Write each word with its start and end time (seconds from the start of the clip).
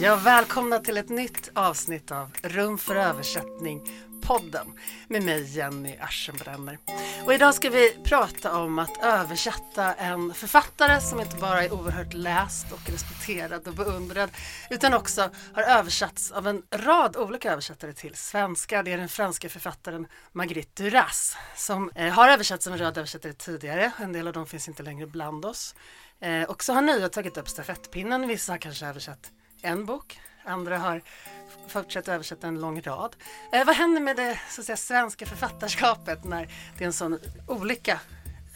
Ja, 0.00 0.16
välkomna 0.16 0.78
till 0.78 0.96
ett 0.96 1.08
nytt 1.08 1.50
avsnitt 1.54 2.10
av 2.10 2.32
Rum 2.42 2.78
för 2.78 2.96
översättning 2.96 3.82
podden 4.22 4.66
med 5.08 5.22
mig 5.22 5.56
Jenny 5.56 5.96
Aschenbrenner. 6.00 6.78
Och 7.24 7.34
idag 7.34 7.54
ska 7.54 7.70
vi 7.70 7.96
prata 8.04 8.58
om 8.58 8.78
att 8.78 9.02
översätta 9.02 9.94
en 9.94 10.34
författare 10.34 11.00
som 11.00 11.20
inte 11.20 11.36
bara 11.36 11.64
är 11.64 11.72
oerhört 11.72 12.14
läst 12.14 12.72
och 12.72 12.90
respekterad 12.90 13.68
och 13.68 13.74
beundrad 13.74 14.30
utan 14.70 14.94
också 14.94 15.30
har 15.54 15.62
översatts 15.62 16.30
av 16.30 16.46
en 16.46 16.62
rad 16.70 17.16
olika 17.16 17.52
översättare 17.52 17.92
till 17.92 18.14
svenska. 18.14 18.82
Det 18.82 18.92
är 18.92 18.98
den 18.98 19.08
franska 19.08 19.48
författaren 19.48 20.06
Marguerite 20.32 20.82
Duras 20.82 21.36
som 21.56 21.90
eh, 21.94 22.12
har 22.12 22.28
översatts 22.28 22.66
av 22.66 22.72
en 22.72 22.78
rad 22.78 22.98
översättare 22.98 23.32
tidigare. 23.32 23.92
En 23.98 24.12
del 24.12 24.26
av 24.26 24.32
dem 24.32 24.46
finns 24.46 24.68
inte 24.68 24.82
längre 24.82 25.06
bland 25.06 25.44
oss. 25.44 25.74
Eh, 26.20 26.42
och 26.42 26.64
så 26.64 26.72
har 26.72 26.82
nya 26.82 27.08
tagit 27.08 27.36
upp 27.36 27.48
stafettpinnen. 27.48 28.28
Vissa 28.28 28.52
har 28.52 28.58
kanske 28.58 28.86
översatt 28.86 29.32
en 29.66 29.84
bok, 29.84 30.20
andra 30.44 30.78
har 30.78 31.02
fortsatt 31.68 32.08
översätta 32.08 32.46
en 32.46 32.60
lång 32.60 32.80
rad. 32.80 33.16
Eh, 33.52 33.64
vad 33.64 33.76
händer 33.76 34.00
med 34.00 34.16
det 34.16 34.40
så 34.50 34.60
att 34.60 34.66
säga, 34.66 34.76
svenska 34.76 35.26
författarskapet 35.26 36.24
när 36.24 36.48
det 36.78 36.84
är 36.84 36.86
en 36.86 36.92
sån 36.92 37.18
olika 37.46 38.00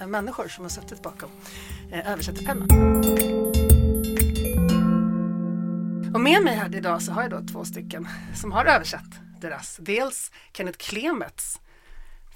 eh, 0.00 0.06
människor 0.06 0.48
som 0.48 0.64
har 0.64 0.68
suttit 0.68 1.02
bakom 1.02 1.30
eh, 1.92 2.12
översättarpennan? 2.12 2.68
Och 6.14 6.20
med 6.20 6.42
mig 6.42 6.54
här 6.54 6.74
idag 6.74 7.02
så 7.02 7.12
har 7.12 7.22
jag 7.22 7.30
då 7.30 7.52
två 7.52 7.64
stycken 7.64 8.08
som 8.34 8.52
har 8.52 8.64
översatt 8.64 9.10
deras. 9.40 9.76
Dels 9.76 10.32
Kenneth 10.52 10.78
Klemets, 10.78 11.60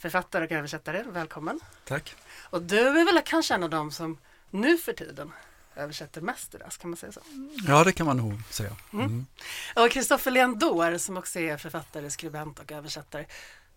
författare 0.01 0.45
och 0.45 0.53
översättare. 0.53 1.05
Välkommen! 1.13 1.61
Tack! 1.85 2.15
Och 2.51 2.63
du 2.63 2.79
är 2.79 3.05
väl 3.05 3.23
kanske 3.25 3.55
en 3.55 3.63
av 3.63 3.71
dem 3.71 3.91
som 3.91 4.19
nu 4.51 4.79
för 4.79 4.93
tiden 4.93 5.33
översätter 5.77 6.21
mest 6.21 6.53
deras, 6.53 6.77
kan 6.77 6.91
man 6.91 6.97
säga 6.97 7.13
så? 7.13 7.21
Ja, 7.67 7.85
det 7.85 7.93
kan 7.93 8.07
man 8.07 8.17
nog 8.17 8.43
säga. 8.51 8.77
Mm. 8.93 9.07
Mm. 9.07 9.27
Och 9.77 9.91
Kristoffer 9.91 10.31
Leandor 10.31 10.99
som 10.99 11.17
också 11.17 11.39
är 11.39 11.57
författare, 11.57 12.11
skribent 12.11 12.59
och 12.59 12.73
översättare. 12.73 13.27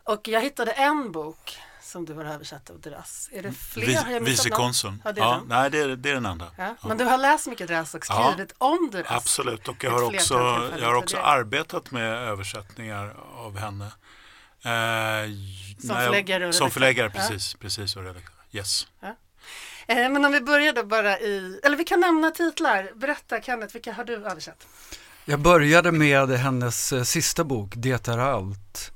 Och 0.04 0.28
jag 0.28 0.42
hittade 0.42 0.72
en 0.72 1.12
bok 1.12 1.58
som 1.82 2.06
du 2.06 2.14
har 2.14 2.26
översatt 2.26 2.70
av 2.70 2.80
Deras. 2.82 3.30
Är 3.32 3.44
det 3.44 3.52
fler? 3.52 4.20
Vice 4.20 4.50
konsuln. 4.50 5.02
Ja, 5.06 5.14
ja, 5.16 5.42
nej, 5.48 5.72
det 5.72 5.80
är, 5.80 5.88
det 5.88 6.10
är 6.10 6.14
den 6.14 6.26
enda. 6.26 6.52
Ja. 6.58 6.76
Men 6.84 6.98
du 6.98 7.06
har 7.06 7.18
läst 7.18 7.48
mycket 7.48 7.68
Deras 7.68 7.96
och 7.96 8.06
skrivit 8.06 8.54
om 8.58 8.90
Deras? 8.92 9.12
Absolut, 9.12 9.68
och 9.68 9.84
jag 9.84 9.92
har 9.92 10.04
också, 10.04 10.34
jag 10.80 10.88
har 10.88 10.96
också 10.96 11.18
arbetat 11.18 11.92
med 11.92 12.18
översättningar 12.18 13.16
av 13.36 13.58
henne. 13.58 13.86
Eh, 14.62 15.32
som 15.80 15.96
förläggare? 15.96 16.54
Som 16.54 16.72
förläggare, 16.72 17.10
precis. 17.10 17.54
precis 17.54 17.96
och 17.96 18.04
redaktör. 18.04 18.34
Yes. 18.52 18.88
Eh, 19.88 20.10
men 20.10 20.26
om 20.26 20.32
vi 20.32 20.42
börjar 20.42 20.74
då 20.74 20.84
bara 20.84 21.20
i, 21.20 21.60
eller 21.64 21.78
vi 21.78 21.84
kan 21.84 22.00
nämna 22.00 22.32
titlar. 22.32 22.92
Berätta 22.96 23.42
Kenneth, 23.42 23.74
vilka 23.74 23.94
har 23.94 24.04
du 24.04 24.16
översatt? 24.16 24.68
Jag 25.26 25.40
började 25.40 25.92
med 25.92 26.30
hennes 26.30 26.94
eh, 26.94 27.04
sista 27.04 27.44
bok, 27.44 27.74
Det 27.76 28.08
är 28.08 28.18
allt. 28.18 28.92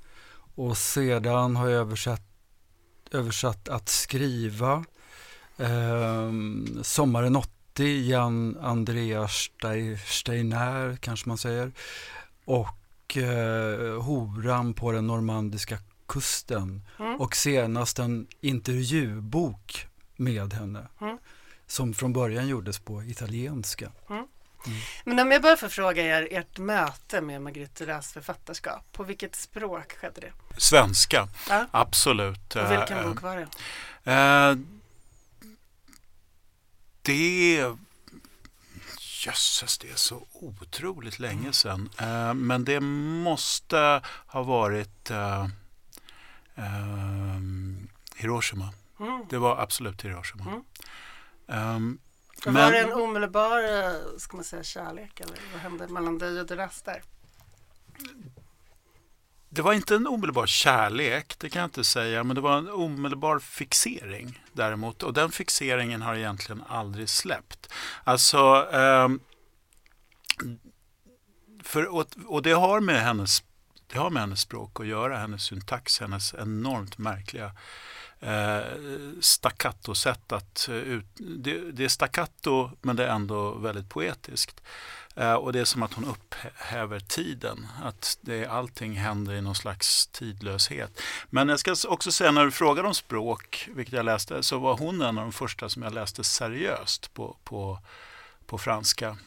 Och 0.56 0.78
sedan 0.78 1.56
har 1.56 1.70
jag 1.70 1.80
översatt, 1.82 2.22
översatt 3.12 3.70
Att 3.70 3.90
skriva, 3.90 4.86
eh, 5.58 6.32
Sommaren 6.82 7.36
80, 7.36 8.10
Jan 8.10 8.58
Andreas 8.62 9.50
Steiner 10.06 10.98
kanske 11.02 11.30
man 11.30 11.38
säger. 11.38 11.72
Och 12.46 13.18
eh, 13.18 14.02
Horan 14.02 14.74
på 14.74 14.92
den 14.92 15.08
normandiska 15.08 15.78
kusten. 16.08 16.82
Mm. 17.00 17.16
Och 17.16 17.36
senast 17.36 18.00
en 18.00 18.28
intervjubok 18.42 19.88
med 20.22 20.54
henne. 20.54 20.88
Mm. 21.02 21.18
Som 21.68 21.94
från 21.94 22.14
början 22.14 22.48
gjordes 22.48 22.80
på 22.80 23.04
italienska. 23.04 23.92
Mm. 24.10 24.26
Mm. 24.68 24.80
Men 25.04 25.20
om 25.20 25.32
jag 25.32 25.42
bara 25.42 25.58
får 25.58 25.70
fråga 25.70 26.04
er, 26.04 26.28
ert 26.32 26.58
möte 26.58 27.22
med 27.22 27.42
Margrethe 27.42 27.86
Duras 27.86 28.14
författarskap, 28.14 28.92
på 28.92 29.04
vilket 29.04 29.36
språk 29.36 29.94
skedde 30.02 30.22
det? 30.22 30.32
Svenska, 30.58 31.28
ja. 31.50 31.68
absolut. 31.72 32.56
Och 32.56 32.72
vilken 32.72 32.98
uh, 32.98 33.08
bok 33.08 33.22
var 33.22 33.36
det? 33.36 33.48
Uh, 34.12 34.58
det 37.02 37.66
Jösses, 39.26 39.78
det 39.78 39.92
är 39.92 39.96
så 39.96 40.28
otroligt 40.32 41.20
länge 41.20 41.54
sedan. 41.54 41.90
Uh, 42.02 42.34
men 42.34 42.66
det 42.66 42.80
måste 42.80 44.02
ha 44.28 44.44
varit 44.44 45.12
Hiroshima. 48.16 48.74
Mm. 49.02 49.26
Det 49.30 49.38
var 49.38 49.58
absolut 49.58 50.06
Hiroshima. 50.06 50.44
Mm. 50.44 51.76
Um, 51.76 52.00
men... 52.46 52.54
Var 52.54 52.72
det 52.72 52.80
en 52.80 52.94
omedelbar 52.94 53.58
eh, 53.58 54.18
ska 54.18 54.38
man 54.38 54.44
säga, 54.44 54.64
kärlek 54.64 55.20
eller 55.20 55.38
vad 55.54 55.62
hände 55.62 55.88
mellan 55.88 56.18
dig 56.18 56.40
och 56.40 56.46
Duras 56.46 56.82
där? 56.82 57.04
Det 59.50 59.62
var 59.62 59.74
inte 59.74 59.96
en 59.96 60.08
omedelbar 60.08 60.46
kärlek, 60.46 61.36
det 61.40 61.50
kan 61.50 61.60
jag 61.60 61.68
inte 61.68 61.84
säga, 61.84 62.24
men 62.24 62.36
det 62.36 62.42
var 62.42 62.58
en 62.58 62.70
omedelbar 62.70 63.40
fixering 63.40 64.44
däremot. 64.54 65.04
Och 65.04 65.14
den 65.14 65.32
fixeringen 65.32 66.02
har 66.02 66.16
egentligen 66.16 66.64
aldrig 66.68 67.10
släppt. 67.10 67.74
Alltså, 68.04 68.64
um, 68.64 69.20
för, 71.64 71.86
och, 71.86 72.06
och, 72.26 72.42
det 72.42 72.52
har 72.52 72.80
med 72.80 73.02
hennes 73.02 73.44
det 73.88 74.00
har 74.00 74.10
med 74.10 74.22
hennes 74.22 74.42
språk 74.42 74.80
att 74.80 74.88
göra, 74.88 75.18
hennes 75.18 75.44
syntax, 75.44 76.00
hennes 76.00 76.34
enormt 76.34 76.98
märkliga 76.98 77.52
eh, 78.22 78.62
staccato-sätt 79.20 80.32
att 80.32 80.68
eh, 80.70 80.76
ut, 80.76 81.06
det, 81.16 81.72
det, 81.72 81.84
är 81.84 81.90
staccato 81.90 82.70
men 82.82 82.96
det 82.96 83.06
är 83.06 83.16
ändå 83.16 83.54
väldigt 83.54 83.90
poetiskt. 83.90 84.62
Eh, 85.16 85.34
och 85.34 85.54
det 85.54 85.60
är 85.60 85.66
som 85.66 85.84
att 85.84 85.94
hon 85.94 86.06
upphäver 86.06 87.00
tiden, 87.00 87.68
att 87.84 88.18
det, 88.22 88.46
allting 88.46 88.94
händer 88.94 89.34
i 89.34 89.42
någon 89.42 89.56
slags 89.56 90.08
tidlöshet. 90.08 91.02
Men 91.30 91.50
jag 91.50 91.60
ska 91.60 91.76
också 91.88 92.12
säga 92.12 92.32
när 92.32 92.46
du 92.46 92.52
frågade 92.52 92.88
om 92.88 92.94
språk, 92.94 93.70
vilket 93.74 93.94
jag 93.94 94.06
läste, 94.06 94.44
så 94.44 94.60
var 94.60 94.78
hon 94.78 95.02
en 95.02 95.18
av 95.18 95.24
de 95.24 95.32
första 95.32 95.70
som 95.70 95.84
jag 95.84 95.94
läste 95.94 96.24
seriöst 96.24 97.14
på, 97.14 97.38
på, 97.44 97.80
på 98.46 98.58
franska. 98.58 99.18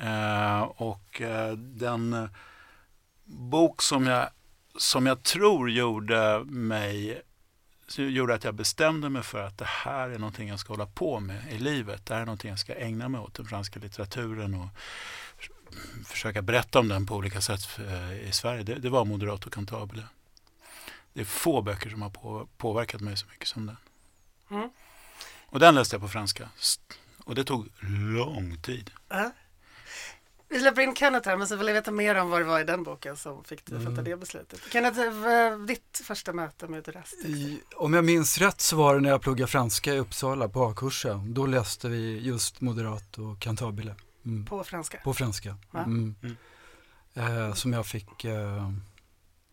Eh, 0.00 0.62
och 0.62 1.20
eh, 1.20 1.52
den 1.52 2.12
eh, 2.12 2.28
bok 3.24 3.82
som 3.82 4.06
jag, 4.06 4.28
som 4.78 5.06
jag 5.06 5.22
tror 5.22 5.70
gjorde 5.70 6.44
mig 6.44 7.22
gjorde 7.96 8.34
att 8.34 8.44
jag 8.44 8.54
bestämde 8.54 9.08
mig 9.08 9.22
för 9.22 9.42
att 9.42 9.58
det 9.58 9.68
här 9.68 10.08
är 10.08 10.18
någonting 10.18 10.48
jag 10.48 10.60
ska 10.60 10.72
hålla 10.72 10.86
på 10.86 11.20
med 11.20 11.52
i 11.52 11.58
livet. 11.58 12.06
Det 12.06 12.14
här 12.14 12.20
är 12.20 12.26
någonting 12.26 12.50
jag 12.50 12.58
ska 12.58 12.74
ägna 12.74 13.08
mig 13.08 13.20
åt, 13.20 13.34
den 13.34 13.46
franska 13.46 13.80
litteraturen 13.80 14.54
och 14.54 14.68
försöka 16.06 16.42
berätta 16.42 16.78
om 16.78 16.88
den 16.88 17.06
på 17.06 17.14
olika 17.16 17.40
sätt 17.40 17.78
eh, 17.78 18.28
i 18.28 18.32
Sverige. 18.32 18.62
Det, 18.62 18.74
det 18.74 18.90
var 18.90 19.04
Moderato 19.04 19.50
Cantabile. 19.50 20.02
Det 21.12 21.20
är 21.20 21.24
få 21.24 21.62
böcker 21.62 21.90
som 21.90 22.02
har 22.02 22.46
påverkat 22.56 23.00
mig 23.00 23.16
så 23.16 23.26
mycket 23.26 23.48
som 23.48 23.66
den. 23.66 23.76
Mm. 24.50 24.70
Och 25.46 25.60
den 25.60 25.74
läste 25.74 25.94
jag 25.94 26.02
på 26.02 26.08
franska. 26.08 26.48
Och 27.24 27.34
det 27.34 27.44
tog 27.44 27.68
lång 28.14 28.58
tid. 28.62 28.90
Äh. 29.10 29.26
Vi 30.54 30.60
släpper 30.60 30.82
in 30.82 30.94
Kenneth 30.94 31.28
här, 31.28 31.36
men 31.36 31.48
så 31.48 31.56
vill 31.56 31.66
jag 31.66 31.74
veta 31.74 31.90
mer 31.90 32.14
om 32.14 32.30
vad 32.30 32.40
det 32.40 32.44
var 32.44 32.60
i 32.60 32.64
den 32.64 32.82
boken 32.82 33.16
som 33.16 33.44
fick 33.44 33.66
dig 33.66 33.76
att 33.76 33.82
fatta 33.82 33.92
mm. 33.92 34.04
det 34.04 34.16
beslutet. 34.16 34.60
Kenneth, 34.72 35.00
ditt 35.66 36.00
första 36.04 36.32
möte 36.32 36.68
med 36.68 36.82
Duras? 36.82 37.14
Om 37.76 37.94
jag 37.94 38.04
minns 38.04 38.38
rätt 38.38 38.60
så 38.60 38.76
var 38.76 38.94
det 38.94 39.00
när 39.00 39.10
jag 39.10 39.22
pluggade 39.22 39.50
franska 39.50 39.94
i 39.94 39.98
Uppsala 39.98 40.48
på 40.48 40.64
A-kursen. 40.64 41.34
Då 41.34 41.46
läste 41.46 41.88
vi 41.88 42.18
just 42.18 42.60
Moderat 42.60 43.18
och 43.18 43.40
Cantabile. 43.40 43.94
Mm. 44.26 44.44
På 44.44 44.64
franska? 44.64 44.98
På 45.04 45.14
franska. 45.14 45.56
Mm. 45.74 46.14
Mm. 46.22 46.36
Eh, 47.14 47.54
som 47.54 47.72
jag 47.72 47.86
fick 47.86 48.24
eh, 48.24 48.70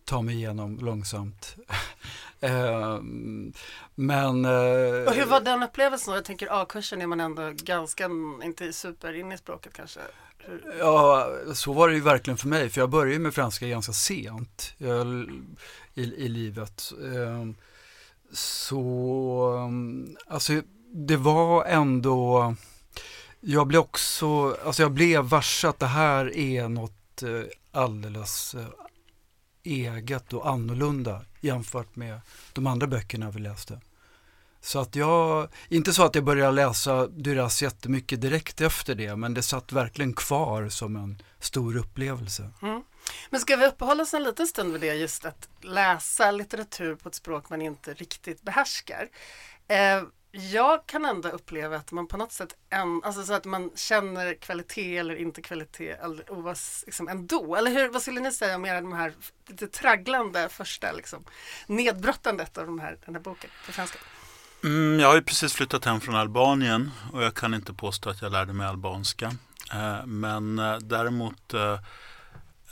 ta 0.05 0.21
mig 0.21 0.35
igenom 0.35 0.79
långsamt. 0.79 1.55
eh, 2.39 2.99
men... 3.95 4.45
Eh, 4.45 5.07
och 5.07 5.13
hur 5.13 5.25
var 5.25 5.41
den 5.41 5.63
upplevelsen? 5.63 6.13
Jag 6.13 6.25
tänker 6.25 6.61
A-kursen 6.61 7.01
är 7.01 7.07
man 7.07 7.19
ändå 7.19 7.51
ganska, 7.55 8.09
inte 8.43 8.73
super 8.73 9.13
in 9.13 9.31
i 9.31 9.37
språket 9.37 9.73
kanske. 9.73 9.99
Ja, 10.79 11.27
så 11.53 11.73
var 11.73 11.87
det 11.87 11.95
ju 11.95 12.01
verkligen 12.01 12.37
för 12.37 12.47
mig. 12.47 12.69
För 12.69 12.81
jag 12.81 12.89
började 12.89 13.19
med 13.19 13.33
franska 13.33 13.67
ganska 13.67 13.93
sent 13.93 14.73
jag, 14.77 15.05
i, 15.93 16.01
i 16.03 16.27
livet. 16.27 16.93
Ehm, 17.15 17.55
så, 18.33 19.69
alltså 20.27 20.61
det 20.93 21.17
var 21.17 21.65
ändå, 21.65 22.55
jag 23.39 23.67
blev 23.67 23.81
också, 23.81 24.57
alltså 24.65 24.81
jag 24.81 24.91
blev 24.91 25.23
varse 25.23 25.67
att 25.67 25.79
det 25.79 25.85
här 25.85 26.37
är 26.37 26.69
något 26.69 27.23
eh, 27.23 27.41
alldeles 27.71 28.55
eh, 28.55 28.65
eget 29.63 30.33
och 30.33 30.49
annorlunda 30.49 31.21
jämfört 31.41 31.95
med 31.95 32.21
de 32.53 32.67
andra 32.67 32.87
böckerna 32.87 33.31
vi 33.31 33.39
läste. 33.39 33.81
Så 34.61 34.79
att 34.79 34.95
jag, 34.95 35.47
inte 35.69 35.93
så 35.93 36.03
att 36.03 36.15
jag 36.15 36.23
började 36.23 36.51
läsa 36.51 37.07
Duras 37.07 37.61
jättemycket 37.61 38.21
direkt 38.21 38.61
efter 38.61 38.95
det, 38.95 39.15
men 39.15 39.33
det 39.33 39.43
satt 39.43 39.71
verkligen 39.71 40.13
kvar 40.13 40.69
som 40.69 40.95
en 40.95 41.21
stor 41.39 41.77
upplevelse. 41.77 42.49
Mm. 42.61 42.83
Men 43.29 43.39
ska 43.39 43.55
vi 43.55 43.67
uppehålla 43.67 44.03
oss 44.03 44.13
en 44.13 44.23
liten 44.23 44.47
stund 44.47 44.71
vid 44.71 44.81
det, 44.81 44.93
just 44.93 45.25
att 45.25 45.49
läsa 45.61 46.31
litteratur 46.31 46.95
på 46.95 47.09
ett 47.09 47.15
språk 47.15 47.49
man 47.49 47.61
inte 47.61 47.93
riktigt 47.93 48.41
behärskar. 48.41 49.09
Eh, 49.67 50.03
jag 50.31 50.85
kan 50.85 51.05
ändå 51.05 51.29
uppleva 51.29 51.75
att 51.75 51.91
man 51.91 52.07
på 52.07 52.17
något 52.17 52.31
sätt, 52.31 52.55
en, 52.69 53.03
alltså 53.03 53.23
så 53.23 53.33
att 53.33 53.45
man 53.45 53.71
känner 53.75 54.33
kvalitet 54.33 54.97
eller 54.97 55.15
inte 55.15 55.41
kvalitet 55.41 55.91
eller, 55.91 56.31
ovas, 56.31 56.83
liksom 56.85 57.07
ändå. 57.07 57.55
Eller 57.55 57.71
hur, 57.71 57.89
vad 57.89 58.01
skulle 58.01 58.19
ni 58.19 58.31
säga 58.31 58.55
om 58.55 58.61
de 58.61 58.93
här 58.93 59.13
lite 59.47 59.67
tragglande 59.67 60.49
första 60.49 60.91
liksom, 60.91 61.23
nedbrottandet 61.67 62.57
av 62.57 62.65
de 62.65 62.79
här, 62.79 62.97
den 63.05 63.15
här 63.15 63.21
boken 63.21 63.49
på 63.65 63.71
svenska? 63.71 63.99
Mm, 64.63 64.99
jag 64.99 65.07
har 65.07 65.15
ju 65.15 65.21
precis 65.21 65.53
flyttat 65.53 65.85
hem 65.85 66.01
från 66.01 66.15
Albanien 66.15 66.91
och 67.13 67.23
jag 67.23 67.33
kan 67.33 67.53
inte 67.53 67.73
påstå 67.73 68.09
att 68.09 68.21
jag 68.21 68.31
lärde 68.31 68.53
mig 68.53 68.67
albanska. 68.67 69.35
Eh, 69.73 70.05
men 70.05 70.59
eh, 70.59 70.77
däremot 70.77 71.53
eh, 71.53 71.79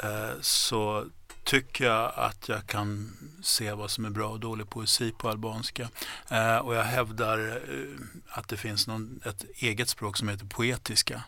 eh, 0.03 0.31
så 0.41 1.05
tycker 1.43 1.85
jag 1.85 2.13
att 2.15 2.49
jag 2.49 2.67
kan 2.67 3.17
se 3.43 3.73
vad 3.73 3.91
som 3.91 4.05
är 4.05 4.09
bra 4.09 4.29
och 4.29 4.39
dålig 4.39 4.69
poesi 4.69 5.11
på 5.11 5.29
albanska. 5.29 5.89
Eh, 6.27 6.57
och 6.57 6.75
jag 6.75 6.83
hävdar 6.83 7.47
eh, 7.47 8.37
att 8.37 8.47
det 8.47 8.57
finns 8.57 8.87
någon, 8.87 9.21
ett 9.25 9.45
eget 9.55 9.89
språk 9.89 10.17
som 10.17 10.29
heter 10.29 10.45
poetiska. 10.45 11.23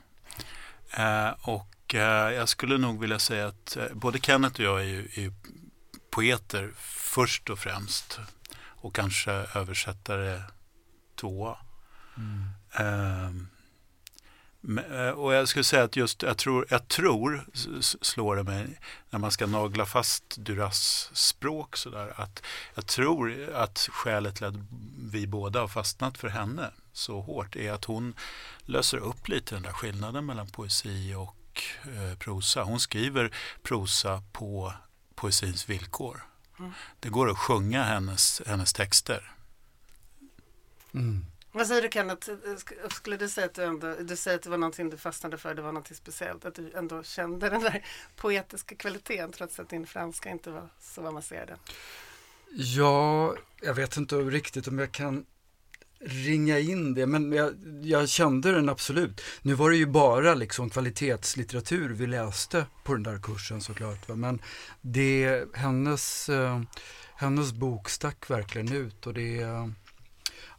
Eh, 0.92 1.30
och 1.42 1.96
eh, 1.96 2.34
jag 2.34 2.50
skulle 2.50 2.78
nog 2.78 3.00
vilja 3.00 3.20
säga 3.20 3.48
att 3.48 3.78
eh, 3.78 3.86
både 3.94 4.20
Kenneth 4.20 4.60
och 4.60 4.66
jag 4.66 4.80
är 4.82 4.86
ju, 4.86 5.10
är 5.16 5.34
poeter 6.10 6.72
först 6.78 7.50
och 7.50 7.60
främst. 7.60 8.20
Och 8.82 8.96
kanske 8.96 9.32
översättare 9.32 10.42
tvåa. 11.16 11.58
Mm. 12.18 13.48
Eh, 14.64 15.10
och 15.10 15.34
jag 15.34 15.48
skulle 15.48 15.64
säga 15.64 15.84
att 15.84 15.96
just, 15.96 16.24
jag 16.24 16.38
tror, 16.38 16.66
jag 16.70 16.88
tror, 16.88 17.46
slår 18.02 18.36
det 18.36 18.44
mig, 18.44 18.80
när 19.10 19.20
man 19.20 19.32
ska 19.32 19.48
nagla 19.48 19.86
fast 19.86 20.38
Duras 20.38 21.10
språk 21.14 21.78
sådär, 21.78 22.14
att 22.16 22.44
jag 22.76 22.88
tror 22.88 23.54
att 23.54 23.78
skälet 23.92 24.36
till 24.36 24.46
att 24.46 24.56
vi 25.12 25.28
båda 25.28 25.60
har 25.60 25.68
fastnat 25.68 26.18
för 26.18 26.28
henne 26.28 26.72
så 26.94 27.22
hårt 27.22 27.56
är 27.56 27.72
att 27.72 27.86
hon 27.86 28.14
löser 28.66 28.98
upp 28.98 29.28
lite 29.28 29.56
den 29.56 29.64
där 29.64 29.74
skillnaden 29.74 30.26
mellan 30.26 30.48
poesi 30.48 31.14
och 31.16 31.64
eh, 31.84 32.18
prosa. 32.18 32.64
Hon 32.64 32.80
skriver 32.80 33.36
prosa 33.64 34.24
på 34.32 34.74
poesins 35.16 35.70
villkor. 35.70 36.31
Mm. 36.62 36.74
Det 37.00 37.10
går 37.10 37.30
att 37.30 37.38
sjunga 37.38 37.84
hennes, 37.84 38.42
hennes 38.46 38.74
texter. 38.74 39.34
Mm. 40.94 41.26
Vad 41.52 41.68
säger 41.68 41.82
du 41.82 41.90
Kenneth? 41.92 42.30
Skulle 42.90 43.18
du 43.18 43.30
säga 43.30 43.46
att 43.46 43.54
du 43.54 43.64
ändå, 43.64 43.96
du 44.00 44.16
säger 44.16 44.38
att 44.38 44.44
det 44.44 44.50
var 44.50 44.58
någonting 44.58 44.90
du 44.90 44.98
fastnade 44.98 45.38
för, 45.38 45.56
det 45.56 45.62
var 45.62 45.72
någonting 45.72 45.98
speciellt, 45.98 46.46
att 46.46 46.56
du 46.56 46.72
ändå 46.76 47.04
kände 47.04 47.50
den 47.50 47.62
där 47.62 47.86
poetiska 48.16 48.76
kvaliteten 48.76 49.32
trots 49.32 49.60
att 49.60 49.70
din 49.70 49.88
franska 49.88 50.30
inte 50.30 50.52
var 50.52 50.70
så 50.80 51.08
avancerad? 51.08 51.60
Ja, 52.52 53.36
jag 53.62 53.74
vet 53.74 53.98
inte 53.98 54.16
riktigt 54.16 54.68
om 54.68 54.80
jag 54.80 54.92
kan 54.92 55.26
ringa 56.06 56.60
in 56.60 56.94
det, 56.94 57.06
men 57.06 57.32
jag, 57.32 57.54
jag, 57.82 58.10
kände 58.10 58.52
den 58.52 58.70
absolut. 58.70 59.22
Nu 59.42 59.54
var 59.54 59.70
det 59.70 59.78
ju 59.78 59.86
bara 59.86 60.34
liksom 60.34 60.70
kvalitetslitteratur 60.70 61.90
vi 61.90 62.08
läste 62.08 62.66
på 62.84 62.94
den 62.94 63.04
där 63.04 63.20
kursen 63.20 63.62
såklart, 63.62 64.10
va? 64.10 64.16
men 64.16 64.42
det, 64.82 65.44
hennes, 65.54 66.30
eh, 66.30 66.62
hennes 67.16 67.54
bok 67.54 67.90
stack 67.90 68.30
verkligen 68.30 68.72
ut 68.72 69.08
och 69.08 69.14
det 69.14 69.46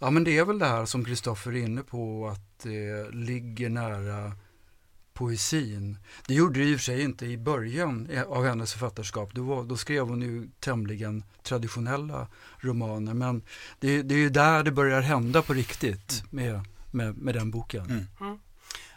Ja 0.03 0.11
men 0.11 0.25
det 0.25 0.39
är 0.39 0.45
väl 0.45 0.59
det 0.59 0.67
här 0.67 0.87
som 0.87 1.05
Kristoffer 1.05 1.51
är 1.51 1.57
inne 1.57 1.83
på 1.83 2.29
att 2.29 2.59
det 2.63 3.11
ligger 3.11 3.69
nära 3.69 4.33
poesin. 5.15 5.99
Det 6.27 6.35
gjorde 6.35 6.61
det 6.61 6.67
i 6.67 6.75
och 6.75 6.79
för 6.79 6.85
sig 6.85 7.03
inte 7.03 7.27
i 7.27 7.39
början 7.39 8.09
av 8.29 8.45
hennes 8.45 8.73
författarskap. 8.73 9.35
Då, 9.35 9.43
var, 9.43 9.65
då 9.65 9.77
skrev 9.77 10.09
hon 10.09 10.23
ju 10.23 10.49
tämligen 10.61 11.25
traditionella 11.43 12.29
romaner. 12.59 13.15
Men 13.15 13.43
det, 13.81 14.03
det 14.03 14.15
är 14.15 14.19
ju 14.19 14.31
där 14.31 14.63
det 14.63 14.71
börjar 14.71 15.01
hända 15.01 15.43
på 15.43 15.53
riktigt 15.53 16.25
med, 16.31 16.61
med, 16.91 17.17
med 17.17 17.35
den 17.35 17.51
boken. 17.51 17.85
Mm. 17.85 18.07
Mm. 18.21 18.39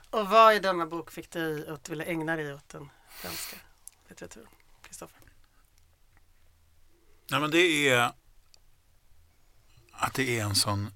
Och 0.10 0.30
vad 0.30 0.56
i 0.56 0.60
denna 0.60 0.86
bok 0.86 1.12
fick 1.12 1.32
dig 1.32 1.68
att 1.70 1.90
vilja 1.90 2.06
ägna 2.06 2.36
dig 2.36 2.54
åt 2.54 2.70
den 2.70 2.90
svenska 3.22 3.58
litteraturen? 4.10 4.48
Kristoffer? 4.82 5.20
Ja, 7.28 7.40
men 7.40 7.52
det 7.52 7.90
är 7.90 8.12
att 9.92 10.14
det 10.14 10.40
är 10.40 10.44
en 10.44 10.56
sån 10.56 10.92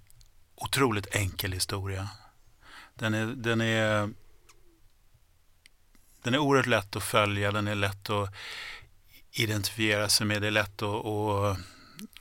otroligt 0.56 1.15
enkel 1.15 1.51
historia. 1.51 2.10
Den 2.95 3.13
är, 3.13 3.25
den 3.25 3.62
är, 3.62 4.10
den 6.29 6.33
är 6.33 6.39
oerhört 6.39 6.65
lätt 6.65 6.95
att 6.95 7.03
följa, 7.03 7.51
den 7.51 7.67
är 7.67 7.75
lätt 7.75 8.09
att 8.09 8.33
identifiera 9.31 10.09
sig 10.09 10.27
med, 10.27 10.41
det 10.41 10.47
är 10.47 10.51
lätt 10.51 10.81
att, 10.81 11.05
att, 11.05 11.57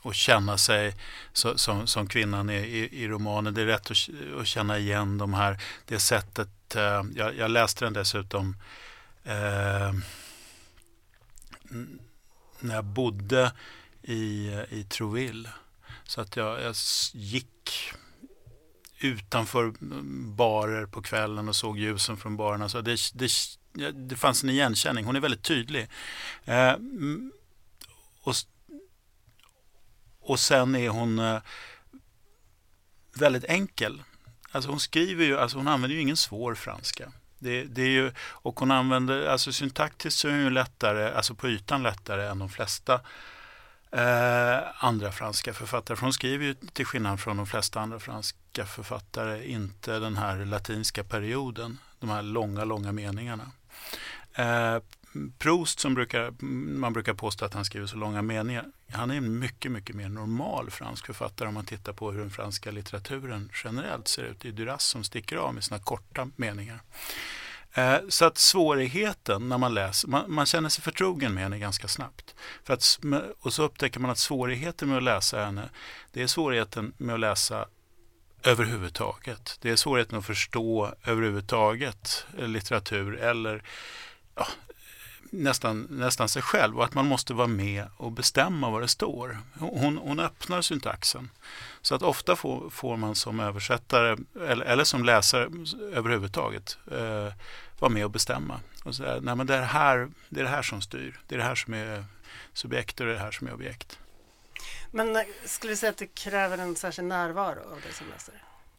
att 0.03 0.15
känna 0.15 0.57
sig 0.57 0.95
så, 1.33 1.57
som, 1.57 1.87
som 1.87 2.07
kvinnan 2.07 2.49
är 2.49 2.63
i, 2.63 3.03
i 3.03 3.07
romanen. 3.07 3.53
Det 3.53 3.61
är 3.61 3.65
lätt 3.65 3.91
att, 3.91 4.09
att 4.39 4.47
känna 4.47 4.77
igen 4.77 5.17
de 5.17 5.33
här, 5.33 5.61
det 5.85 5.99
sättet. 5.99 6.75
Eh, 6.75 7.03
jag, 7.15 7.37
jag 7.37 7.51
läste 7.51 7.85
den 7.85 7.93
dessutom 7.93 8.57
eh, 9.23 9.93
när 12.59 12.75
jag 12.75 12.85
bodde 12.85 13.51
i, 14.01 14.51
i 14.69 14.85
Trouville. 14.89 15.49
Så 16.03 16.21
att 16.21 16.35
jag, 16.35 16.61
jag 16.61 16.75
gick 17.13 17.93
utanför 18.99 19.73
barer 20.35 20.85
på 20.85 21.01
kvällen 21.01 21.49
och 21.49 21.55
såg 21.55 21.77
ljusen 21.77 22.17
från 22.17 22.37
barerna. 22.37 22.69
Så 22.69 22.81
det, 22.81 22.99
det, 23.13 23.31
det 23.93 24.15
fanns 24.15 24.43
en 24.43 24.49
igenkänning. 24.49 25.05
Hon 25.05 25.15
är 25.15 25.19
väldigt 25.19 25.43
tydlig. 25.43 25.87
Eh, 26.45 26.73
och, 28.23 28.33
och 30.19 30.39
sen 30.39 30.75
är 30.75 30.89
hon 30.89 31.19
eh, 31.19 31.41
väldigt 33.13 33.43
enkel. 33.43 34.03
Alltså 34.51 34.69
hon 34.69 34.79
skriver 34.79 35.25
ju, 35.25 35.39
alltså 35.39 35.57
hon 35.57 35.67
använder 35.67 35.95
ju 35.95 36.01
ingen 36.01 36.17
svår 36.17 36.55
franska. 36.55 37.11
Det, 37.39 37.63
det, 37.63 37.81
är 37.81 37.89
ju, 37.89 38.11
och 38.19 38.59
hon 38.59 38.71
använder, 38.71 39.27
alltså 39.27 39.53
syntaktiskt 39.53 40.19
så 40.19 40.27
är 40.27 40.31
hon 40.31 40.41
ju 40.41 40.49
lättare, 40.49 41.11
alltså 41.11 41.35
på 41.35 41.49
ytan 41.49 41.83
lättare 41.83 42.27
än 42.27 42.39
de 42.39 42.49
flesta 42.49 43.01
eh, 43.91 44.85
andra 44.85 45.11
franska 45.11 45.53
författare. 45.53 45.97
För 45.97 46.03
hon 46.03 46.13
skriver 46.13 46.45
ju 46.45 46.53
till 46.53 46.85
skillnad 46.85 47.19
från 47.19 47.37
de 47.37 47.47
flesta 47.47 47.79
andra 47.79 47.99
franska 47.99 48.65
författare 48.65 49.51
inte 49.51 49.99
den 49.99 50.17
här 50.17 50.45
latinska 50.45 51.03
perioden, 51.03 51.77
de 51.99 52.09
här 52.09 52.21
långa, 52.21 52.63
långa 52.63 52.91
meningarna. 52.91 53.51
Eh, 54.33 54.77
Proust, 55.37 55.79
som 55.79 55.93
brukar, 55.93 56.43
man 56.79 56.93
brukar 56.93 57.13
påstå 57.13 57.45
att 57.45 57.53
han 57.53 57.65
skriver 57.65 57.87
så 57.87 57.97
långa 57.97 58.21
meningar, 58.21 58.65
han 58.91 59.11
är 59.11 59.15
en 59.15 59.39
mycket, 59.39 59.71
mycket 59.71 59.95
mer 59.95 60.09
normal 60.09 60.71
fransk 60.71 61.05
författare 61.05 61.47
om 61.47 61.53
man 61.53 61.65
tittar 61.65 61.93
på 61.93 62.11
hur 62.11 62.19
den 62.19 62.31
franska 62.31 62.71
litteraturen 62.71 63.49
generellt 63.63 64.07
ser 64.07 64.23
ut. 64.23 64.39
Det 64.39 64.47
är 64.47 64.51
Duras 64.51 64.83
som 64.83 65.03
sticker 65.03 65.37
av 65.37 65.53
med 65.53 65.63
sina 65.63 65.79
korta 65.79 66.29
meningar. 66.35 66.81
Eh, 67.73 67.97
så 68.09 68.25
att 68.25 68.37
svårigheten 68.37 69.49
när 69.49 69.57
man 69.57 69.73
läser, 69.73 70.07
man, 70.07 70.33
man, 70.33 70.45
känner 70.45 70.69
sig 70.69 70.83
förtrogen 70.83 71.33
med 71.33 71.43
henne 71.43 71.59
ganska 71.59 71.87
snabbt. 71.87 72.35
För 72.63 72.73
att, 72.73 72.99
och 73.39 73.53
så 73.53 73.63
upptäcker 73.63 73.99
man 73.99 74.11
att 74.11 74.17
svårigheten 74.17 74.87
med 74.87 74.97
att 74.97 75.03
läsa 75.03 75.45
henne, 75.45 75.69
det 76.11 76.21
är 76.21 76.27
svårigheten 76.27 76.93
med 76.97 77.13
att 77.13 77.19
läsa 77.19 77.67
överhuvudtaget. 78.43 79.57
Det 79.61 79.69
är 79.69 79.75
svårigheten 79.75 80.17
att 80.17 80.25
förstå 80.25 80.93
överhuvudtaget 81.03 82.25
litteratur 82.37 83.15
eller 83.15 83.63
ja, 84.35 84.47
nästan, 85.31 85.87
nästan 85.89 86.29
sig 86.29 86.41
själv 86.41 86.77
och 86.77 86.83
att 86.83 86.93
man 86.93 87.05
måste 87.07 87.33
vara 87.33 87.47
med 87.47 87.85
och 87.97 88.11
bestämma 88.11 88.69
vad 88.69 88.81
det 88.81 88.87
står. 88.87 89.37
Hon, 89.59 89.97
hon 89.97 90.19
öppnar 90.19 90.61
syntaxen. 90.61 91.29
Så 91.81 91.95
att 91.95 92.01
ofta 92.01 92.35
får, 92.35 92.69
får 92.69 92.97
man 92.97 93.15
som 93.15 93.39
översättare 93.39 94.17
eller, 94.47 94.65
eller 94.65 94.83
som 94.83 95.05
läsare 95.05 95.49
överhuvudtaget 95.93 96.77
eh, 96.91 97.33
vara 97.79 97.91
med 97.91 98.05
och 98.05 98.11
bestämma. 98.11 98.59
Och 98.83 98.95
säga, 98.95 99.19
nej 99.21 99.35
men 99.35 99.47
det, 99.47 99.55
är 99.55 99.61
här, 99.61 100.09
det 100.29 100.39
är 100.39 100.43
det 100.43 100.49
här 100.49 100.61
som 100.61 100.81
styr. 100.81 101.19
Det 101.27 101.35
är 101.35 101.39
det 101.39 101.45
här 101.45 101.55
som 101.55 101.73
är 101.73 102.05
subjekt 102.53 102.99
och 102.99 103.05
det 103.05 103.11
är 103.11 103.15
det 103.15 103.21
här 103.21 103.31
som 103.31 103.47
är 103.47 103.53
objekt. 103.53 103.99
Men 104.91 105.15
eh, 105.15 105.21
skulle 105.45 105.73
du 105.73 105.77
säga 105.77 105.89
att 105.89 105.97
det 105.97 106.15
kräver 106.15 106.57
en 106.57 106.75
särskild 106.75 107.07
närvaro 107.07 107.59
av 107.59 107.81
dig 107.81 107.93
som 107.93 108.07
läsare? 108.13 108.35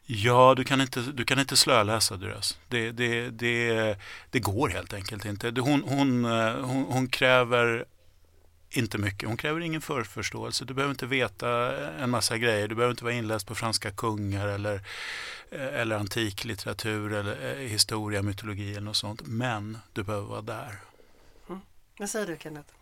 Ja, 0.06 0.54
du 0.56 0.64
kan 0.64 0.80
inte, 0.80 1.00
du 1.00 1.24
kan 1.24 1.38
inte 1.38 1.56
slöläsa 1.56 2.16
Duras. 2.16 2.58
Det, 2.68 2.90
det, 2.90 3.30
det, 3.30 3.96
det 4.30 4.40
går 4.40 4.68
helt 4.68 4.92
enkelt 4.92 5.24
inte. 5.24 5.60
Hon, 5.60 5.82
hon, 5.82 6.24
eh, 6.24 6.52
hon, 6.52 6.84
hon 6.84 7.08
kräver 7.08 7.84
inte 8.70 8.98
mycket. 8.98 9.28
Hon 9.28 9.36
kräver 9.36 9.60
ingen 9.60 9.80
förförståelse. 9.80 10.64
Du 10.64 10.74
behöver 10.74 10.90
inte 10.90 11.06
veta 11.06 11.78
en 11.98 12.10
massa 12.10 12.38
grejer. 12.38 12.68
Du 12.68 12.74
behöver 12.74 12.90
inte 12.90 13.04
vara 13.04 13.14
inläst 13.14 13.46
på 13.46 13.54
franska 13.54 13.90
kungar 13.90 14.48
eller, 14.48 14.74
eh, 15.50 15.80
eller 15.80 15.96
antik 15.96 16.44
litteratur 16.44 17.12
eller 17.12 17.56
historia, 17.58 18.22
mytologi 18.22 18.70
eller 18.70 18.80
något 18.80 18.96
sånt. 18.96 19.22
Men 19.24 19.78
du 19.92 20.02
behöver 20.02 20.26
vara 20.26 20.42
där. 20.42 20.80
Mm. 21.48 21.60
Vad 21.98 22.10
säger 22.10 22.26
du 22.26 22.36
Kenneth? 22.40 22.79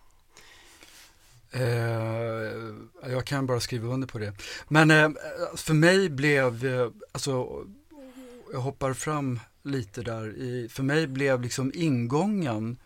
Eh, 1.51 3.11
jag 3.11 3.25
kan 3.25 3.47
bara 3.47 3.61
skriva 3.61 3.89
under 3.89 4.07
på 4.07 4.19
det. 4.19 4.33
Men 4.69 4.91
eh, 4.91 5.11
för 5.55 5.75
mig 5.75 6.09
blev, 6.11 6.67
eh, 6.67 6.91
alltså, 7.13 7.65
jag 8.53 8.61
hoppar 8.61 8.93
fram 8.93 9.41
lite 9.63 10.03
där, 10.03 10.29
i, 10.37 10.69
för 10.71 10.83
mig 10.83 11.07
blev 11.07 11.43
liksom 11.43 11.73
ingången 11.75 12.77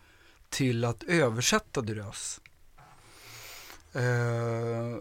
till 0.49 0.85
att 0.85 1.03
översätta 1.03 1.81
Duras. 1.81 2.41
Eh, 3.93 4.97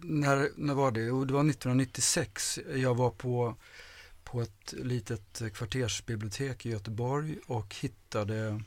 när, 0.00 0.50
när 0.56 0.74
var 0.74 0.90
det? 0.90 1.00
Jo, 1.00 1.24
det 1.24 1.34
var 1.34 1.40
1996. 1.40 2.58
Jag 2.74 2.94
var 2.94 3.10
på, 3.10 3.56
på 4.24 4.42
ett 4.42 4.72
litet 4.72 5.42
kvartersbibliotek 5.54 6.66
i 6.66 6.70
Göteborg 6.70 7.38
och 7.46 7.74
hittade 7.74 8.62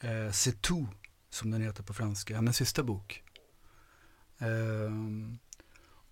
eh, 0.00 0.30
C'est 0.30 0.60
tout, 0.60 0.88
som 1.30 1.50
den 1.50 1.62
heter 1.62 1.82
på 1.82 1.94
franska, 1.94 2.36
hennes 2.36 2.56
sista 2.56 2.82
bok. 2.82 3.23
Eh, 4.44 4.90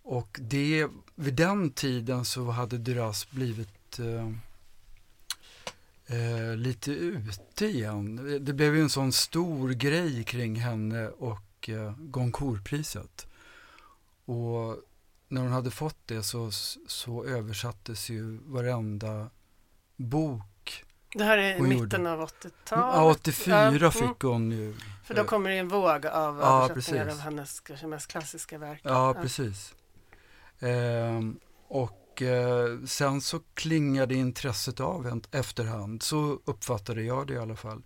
och 0.03 0.41
det, 0.43 0.89
vid 1.15 1.35
den 1.35 1.71
tiden 1.71 2.25
så 2.25 2.51
hade 2.51 2.79
Duras 2.79 3.31
blivit 3.31 3.99
eh, 3.99 4.29
eh, 6.19 6.57
lite 6.57 6.93
ute 6.93 7.67
igen. 7.67 8.17
Det 8.45 8.53
blev 8.53 8.77
ju 8.77 8.83
en 8.83 8.91
sån 8.91 9.13
stor 9.13 9.71
grej 9.71 10.25
kring 10.25 10.57
henne 10.57 11.09
och 11.09 11.69
eh, 11.69 11.95
Goncourtpriset. 11.99 13.27
Och 14.25 14.77
när 15.29 15.41
hon 15.41 15.53
hade 15.53 15.71
fått 15.71 16.07
det 16.07 16.23
så, 16.23 16.51
så 16.87 17.25
översattes 17.25 18.11
ju 18.11 18.39
varenda 18.47 19.31
bok. 19.97 20.43
Det 21.15 21.25
här 21.25 21.39
är 21.39 21.59
mitten 21.59 21.79
gjorde. 21.79 22.13
av 22.13 22.21
80-talet. 22.21 22.95
Ja, 22.95 23.11
84 23.11 23.73
Ja, 23.81 23.91
fick 23.91 24.03
mm. 24.03 24.15
hon 24.21 24.51
ju. 24.51 24.75
För 25.05 25.15
då 25.15 25.25
kommer 25.25 25.51
det 25.51 25.57
en 25.57 25.69
våg 25.69 26.07
av 26.07 26.39
Ja, 26.41 26.69
översättningar 26.71 27.09
av 27.09 27.19
hennes 27.19 27.61
kanske 27.61 27.87
mest 27.87 28.07
klassiska 28.07 28.59
verk. 28.59 28.81
Ja, 28.83 29.15
precis. 29.23 29.75
Ehm, 30.61 31.41
och 31.69 32.23
eh, 32.23 32.79
sen 32.87 33.21
så 33.21 33.41
klingade 33.55 34.15
intresset 34.15 34.81
av 34.81 35.07
en 35.07 35.23
efterhand. 35.31 36.03
Så 36.03 36.39
uppfattade 36.45 37.03
jag 37.03 37.27
det 37.27 37.35
i 37.35 37.39
alla 37.39 37.57
fall. 37.57 37.83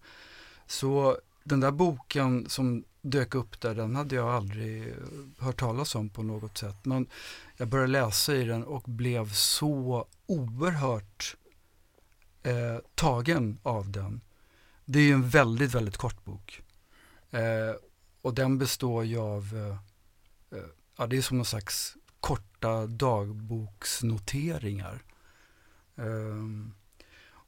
Så 0.67 1.19
den 1.45 1.61
där 1.61 1.71
boken 1.71 2.49
som 2.49 2.85
dök 3.03 3.35
upp 3.35 3.61
där, 3.61 3.75
den 3.75 3.97
hade 3.97 4.15
jag 4.15 4.29
aldrig 4.29 4.89
eh, 4.89 4.95
hört 5.39 5.61
talas 5.61 5.95
om 5.95 6.09
på 6.09 6.23
något 6.23 6.59
sätt. 6.59 6.85
Men 6.85 7.07
jag 7.57 7.69
började 7.69 7.93
läsa 7.93 8.35
i 8.35 8.45
den 8.45 8.65
och 8.65 8.83
blev 8.83 9.33
så 9.33 10.07
oerhört 10.27 11.37
eh, 12.47 12.79
tagen 12.95 13.59
av 13.63 13.91
den. 13.91 14.21
Det 14.85 14.99
är 14.99 15.03
ju 15.03 15.13
en 15.13 15.29
väldigt, 15.29 15.75
väldigt 15.75 15.97
kort 15.97 16.25
bok. 16.25 16.63
Eh, 17.31 17.75
och 18.23 18.35
den 18.35 18.59
består 18.59 19.05
ju 19.05 19.19
av, 19.19 19.55
eh, 19.55 19.77
eh, 20.59 20.65
ja 20.97 21.07
det 21.07 21.17
är 21.17 21.23
som 21.23 21.37
någon 21.37 21.47
slags 21.47 21.97
korta 22.21 22.87
dagboksnoteringar. 22.87 25.03
Ehm, 25.97 26.75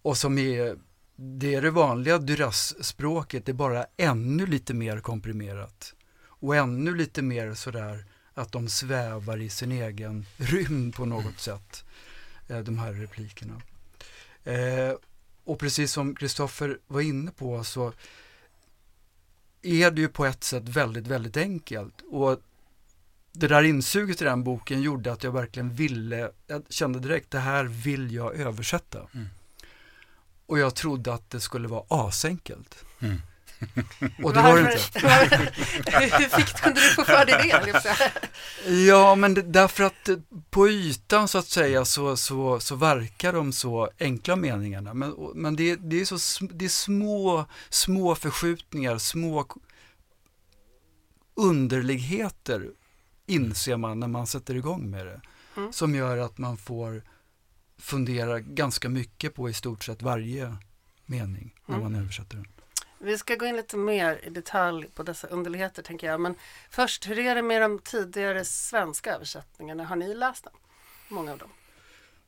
och 0.03 0.17
som 0.17 0.39
är, 0.39 0.79
det 1.17 1.55
är 1.55 1.63
det 1.63 1.71
vanliga 1.71 2.19
Duras-språket, 2.19 3.47
det 3.47 3.53
är 3.53 3.55
bara 3.55 3.87
ännu 3.97 4.47
lite 4.47 4.75
mer 4.75 5.01
komprimerat. 5.01 5.95
Och 6.21 6.57
ännu 6.57 6.95
lite 6.95 7.23
mer 7.23 7.55
sådär 7.55 8.05
att 8.35 8.53
de 8.53 8.69
svävar 8.69 9.37
i 9.37 9.49
sin 9.49 9.73
egen 9.73 10.27
rymd 10.37 10.95
på 10.95 11.05
något 11.05 11.39
sätt, 11.39 11.85
eh, 12.49 12.59
de 12.59 12.79
här 12.79 12.93
replikerna. 12.93 13.63
Eh, 14.49 14.95
och 15.45 15.59
precis 15.59 15.93
som 15.93 16.15
Kristoffer 16.15 16.79
var 16.87 17.01
inne 17.01 17.31
på 17.31 17.65
så 17.65 17.93
är 19.63 19.91
det 19.91 20.01
ju 20.01 20.09
på 20.09 20.27
ett 20.27 20.45
sätt 20.45 20.69
väldigt, 20.69 21.07
väldigt 21.07 21.37
enkelt. 21.37 22.03
Och 22.11 22.41
det 23.33 23.49
där 23.49 23.63
insuget 23.63 24.23
i 24.23 24.25
den 24.25 24.45
boken 24.45 24.83
gjorde 24.83 25.13
att 25.13 25.25
jag 25.25 25.33
verkligen 25.33 25.75
ville, 25.75 26.31
jag 26.47 26.63
kände 26.69 27.01
direkt 27.01 27.31
det 27.31 27.39
här 27.39 27.65
vill 27.65 28.15
jag 28.15 28.37
översätta. 28.37 28.99
Mm. 29.15 29.27
Och 30.47 30.59
jag 30.59 30.75
trodde 30.75 31.15
att 31.15 31.31
det 31.31 31.41
skulle 31.41 31.69
vara 31.69 31.85
asenkelt. 31.89 32.85
Mm. 33.01 33.17
Och 34.23 34.33
det 34.35 34.43
var 34.43 34.57
det 34.63 34.73
inte. 34.73 34.99
Hur 36.19 36.29
fick, 36.29 36.57
kunde 36.57 36.81
du 36.81 36.89
få 36.89 37.05
för 37.05 37.27
dig 37.27 37.49
det? 37.53 37.67
Liksom? 37.73 37.95
Ja, 38.87 39.15
men 39.15 39.35
det, 39.35 39.43
därför 39.43 39.85
att 39.85 40.09
eh, 40.09 40.17
på 40.51 40.69
ytan 40.69 41.29
så 41.29 41.39
att 41.39 41.47
säga 41.49 41.85
så, 41.85 42.17
så, 42.17 42.61
så 42.61 42.75
verkar 42.77 43.33
de 43.33 43.53
så 43.53 43.91
enkla 44.01 44.37
meningarna. 44.37 44.95
Men, 44.95 45.15
men 45.35 45.57
det, 45.57 45.77
det 45.77 46.01
är 46.01 46.05
så 46.19 46.47
det 46.53 46.65
är 46.65 46.69
små, 46.69 47.45
små 47.69 48.15
förskjutningar, 48.15 48.99
små 48.99 49.47
underligheter 51.35 52.71
inser 53.27 53.77
man 53.77 54.01
när 54.01 54.09
man 54.09 54.27
sätter 54.27 54.55
igång 54.55 54.91
med 54.91 55.07
det. 55.07 55.21
Mm. 55.57 55.73
Som 55.73 55.95
gör 55.95 56.19
att 56.19 56.39
man 56.39 56.57
får 56.57 57.03
fundera 57.79 58.41
ganska 58.41 58.89
mycket 58.89 59.35
på 59.35 59.51
i 59.51 59.53
stort 59.53 59.85
sett 59.85 60.03
varje 60.03 60.57
mening 61.07 61.55
när 61.67 61.77
Mm. 61.77 61.93
man 61.93 62.01
översätter 62.03 62.37
den. 62.37 62.47
Vi 63.01 63.19
ska 63.19 63.35
gå 63.35 63.47
in 63.47 63.57
lite 63.57 63.77
mer 63.77 64.21
i 64.25 64.31
detalj 64.31 64.87
på 64.95 65.03
dessa 65.03 65.27
underligheter 65.29 65.83
tänker 65.83 66.07
jag. 66.07 66.21
Men 66.21 66.35
först, 66.71 67.09
hur 67.09 67.19
är 67.19 67.35
det 67.35 67.43
med 67.43 67.63
de 67.63 67.79
tidigare 67.79 68.45
svenska 68.45 69.15
översättningarna? 69.15 69.85
Har 69.85 69.97
ni 69.97 70.15
läst 70.15 70.45
dem? 70.45 70.53
Många 71.09 71.33
av 71.33 71.39
dem. 71.39 71.49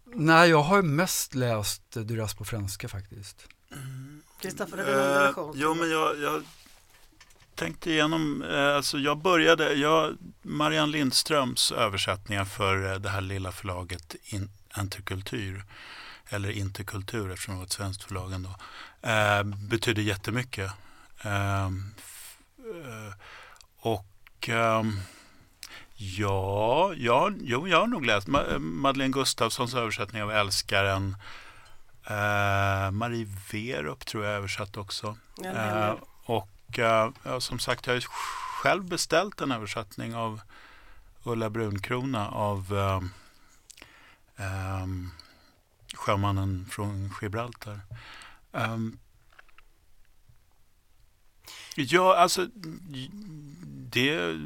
Nej, 0.04 0.50
jag 0.50 0.62
har 0.62 0.82
mest 0.82 1.34
läst 1.34 1.96
eh, 1.96 2.02
Duras 2.02 2.34
på 2.34 2.44
franska 2.44 2.88
faktiskt. 2.88 3.48
Kristoffer, 4.40 4.76
har 4.76 4.84
du 4.84 4.92
någon 4.92 5.00
Eh, 5.02 5.06
relation? 5.18 5.52
jo, 5.56 5.74
men 5.74 5.90
jag, 5.90 6.18
jag 6.20 6.42
tänkte 7.54 7.90
igenom, 7.90 8.42
eh, 8.42 8.76
alltså 8.76 8.98
jag 8.98 9.18
började, 9.18 9.72
jag, 9.74 10.16
Marianne 10.42 10.92
Lindströms 10.92 11.72
översättningar 11.72 12.44
för 12.44 12.92
eh, 12.92 12.98
det 12.98 13.08
här 13.08 13.20
lilla 13.20 13.52
förlaget 13.52 14.16
In, 14.24 14.50
eller 16.30 16.50
Interkultur 16.50 17.32
eftersom 17.32 17.54
det 17.54 17.58
var 17.58 17.64
ett 17.66 17.72
svenskt 17.72 18.02
förlag 18.02 18.32
ändå, 18.32 18.54
eh, 19.02 19.42
betydde 19.42 20.02
jättemycket. 20.02 20.72
Eh, 21.24 21.68
f- 21.98 22.36
eh, 22.58 23.14
och 23.80 24.48
ehm, 24.48 25.00
ja, 25.96 26.92
ja, 26.96 27.30
jo, 27.40 27.68
jag 27.68 27.80
har 27.80 27.86
nog 27.86 28.06
läst 28.06 28.28
Ma- 28.28 28.52
eh, 28.52 28.58
Madeleine 28.58 29.12
Gustafssons 29.12 29.74
översättning 29.74 30.22
av 30.22 30.30
Älskaren, 30.30 31.16
Eh, 32.04 32.90
Marie 32.90 33.28
Verup 33.52 34.06
tror 34.06 34.24
jag 34.24 34.34
översatt 34.34 34.76
också. 34.76 35.16
Eh, 35.44 35.94
och 36.24 36.78
eh, 36.78 37.10
ja, 37.22 37.40
som 37.40 37.58
sagt, 37.58 37.86
jag 37.86 37.94
har 37.94 37.96
ju 38.00 38.06
själv 38.62 38.84
beställt 38.84 39.40
en 39.40 39.52
översättning 39.52 40.14
av 40.14 40.40
Ulla 41.22 41.50
Brunkrona 41.50 42.28
av 42.28 42.78
eh, 42.78 43.02
ehm, 44.46 45.10
Sjömannen 45.94 46.66
från 46.70 47.14
Gibraltar. 47.22 47.80
Um, 48.52 48.98
ja, 51.76 52.16
alltså 52.16 52.46
det, 53.90 54.38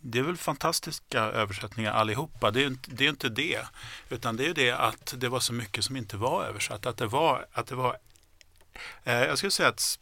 det 0.00 0.18
är 0.18 0.22
väl 0.22 0.36
fantastiska 0.36 1.20
översättningar 1.20 1.92
allihopa. 1.92 2.50
Det 2.50 2.62
är, 2.62 2.66
inte, 2.66 2.90
det 2.90 3.04
är 3.04 3.08
inte 3.08 3.28
det. 3.28 3.66
Utan 4.08 4.36
det 4.36 4.46
är 4.46 4.54
det 4.54 4.72
att 4.72 5.14
det 5.16 5.28
var 5.28 5.40
så 5.40 5.52
mycket 5.52 5.84
som 5.84 5.96
inte 5.96 6.16
var 6.16 6.44
översatt. 6.44 6.86
Att 6.86 6.96
det 6.96 7.06
var, 7.06 7.46
att 7.52 7.66
det 7.66 7.74
var 7.74 7.96
eh, 9.04 9.14
jag 9.14 9.38
skulle 9.38 9.50
säga 9.50 9.68
att 9.68 9.98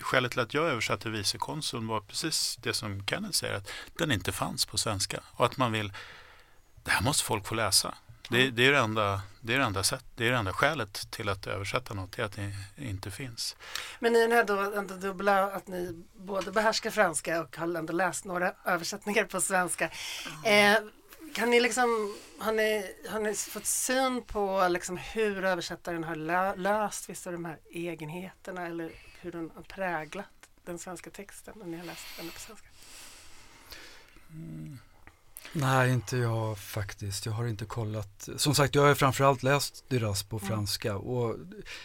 skälet 0.00 0.30
till 0.30 0.40
att 0.40 0.54
jag 0.54 0.64
översatte 0.64 1.10
vicekonsuln 1.10 1.86
var 1.86 2.00
precis 2.00 2.56
det 2.56 2.74
som 2.74 3.06
Kenneth 3.06 3.34
säger. 3.34 3.54
Att 3.54 3.70
den 3.98 4.12
inte 4.12 4.32
fanns 4.32 4.66
på 4.66 4.78
svenska. 4.78 5.20
Och 5.26 5.46
att 5.46 5.56
man 5.56 5.72
vill, 5.72 5.92
det 6.84 6.90
här 6.90 7.02
måste 7.02 7.24
folk 7.24 7.46
få 7.46 7.54
läsa. 7.54 7.94
Det, 8.30 8.50
det, 8.50 8.66
är 8.66 8.72
det, 8.72 8.78
enda, 8.78 9.22
det, 9.40 9.54
är 9.54 9.58
det, 9.58 9.64
enda 9.64 9.82
sätt, 9.82 10.04
det 10.14 10.26
är 10.26 10.30
det 10.30 10.36
enda 10.36 10.52
skälet 10.52 11.10
till 11.10 11.28
att 11.28 11.46
översätta 11.46 11.94
något, 11.94 12.18
är 12.18 12.24
att 12.24 12.32
det 12.36 12.52
inte 12.76 13.10
finns. 13.10 13.56
Men 13.98 14.16
i 14.16 14.20
den 14.20 14.32
här 14.32 14.44
då, 14.44 14.58
ändå 14.58 14.94
dubbla, 14.94 15.52
att 15.52 15.68
ni 15.68 16.04
både 16.16 16.52
behärskar 16.52 16.90
franska 16.90 17.40
och 17.40 17.56
har 17.56 17.76
ändå 17.76 17.92
läst 17.92 18.24
några 18.24 18.54
översättningar 18.64 19.24
på 19.24 19.40
svenska. 19.40 19.90
Eh, 20.44 20.76
kan 21.34 21.50
ni 21.50 21.60
liksom, 21.60 22.16
har 22.38 22.52
ni, 22.52 22.94
har 23.08 23.20
ni 23.20 23.34
fått 23.34 23.66
syn 23.66 24.22
på 24.22 24.68
liksom 24.68 24.96
hur 24.96 25.44
översättaren 25.44 26.04
har 26.04 26.16
lö, 26.16 26.56
löst 26.56 27.10
vissa 27.10 27.30
av 27.30 27.34
de 27.34 27.44
här 27.44 27.58
egenheterna 27.70 28.66
eller 28.66 28.92
hur 29.20 29.32
den 29.32 29.50
har 29.54 29.62
präglat 29.62 30.26
den 30.64 30.78
svenska 30.78 31.10
texten 31.10 31.54
när 31.56 31.66
ni 31.66 31.76
har 31.76 31.84
läst 31.84 32.06
den 32.16 32.30
på 32.30 32.40
svenska? 32.40 32.68
Nej, 35.52 35.90
inte 35.92 36.16
jag 36.16 36.58
faktiskt. 36.58 37.26
Jag 37.26 37.32
har 37.32 37.46
inte 37.46 37.64
kollat. 37.64 38.28
Som 38.36 38.54
sagt, 38.54 38.74
jag 38.74 38.82
har 38.82 38.94
framförallt 38.94 39.42
läst 39.42 39.84
Duras 39.88 40.22
på 40.22 40.36
Mm. 40.36 40.48
franska 40.48 40.96
och 40.96 41.36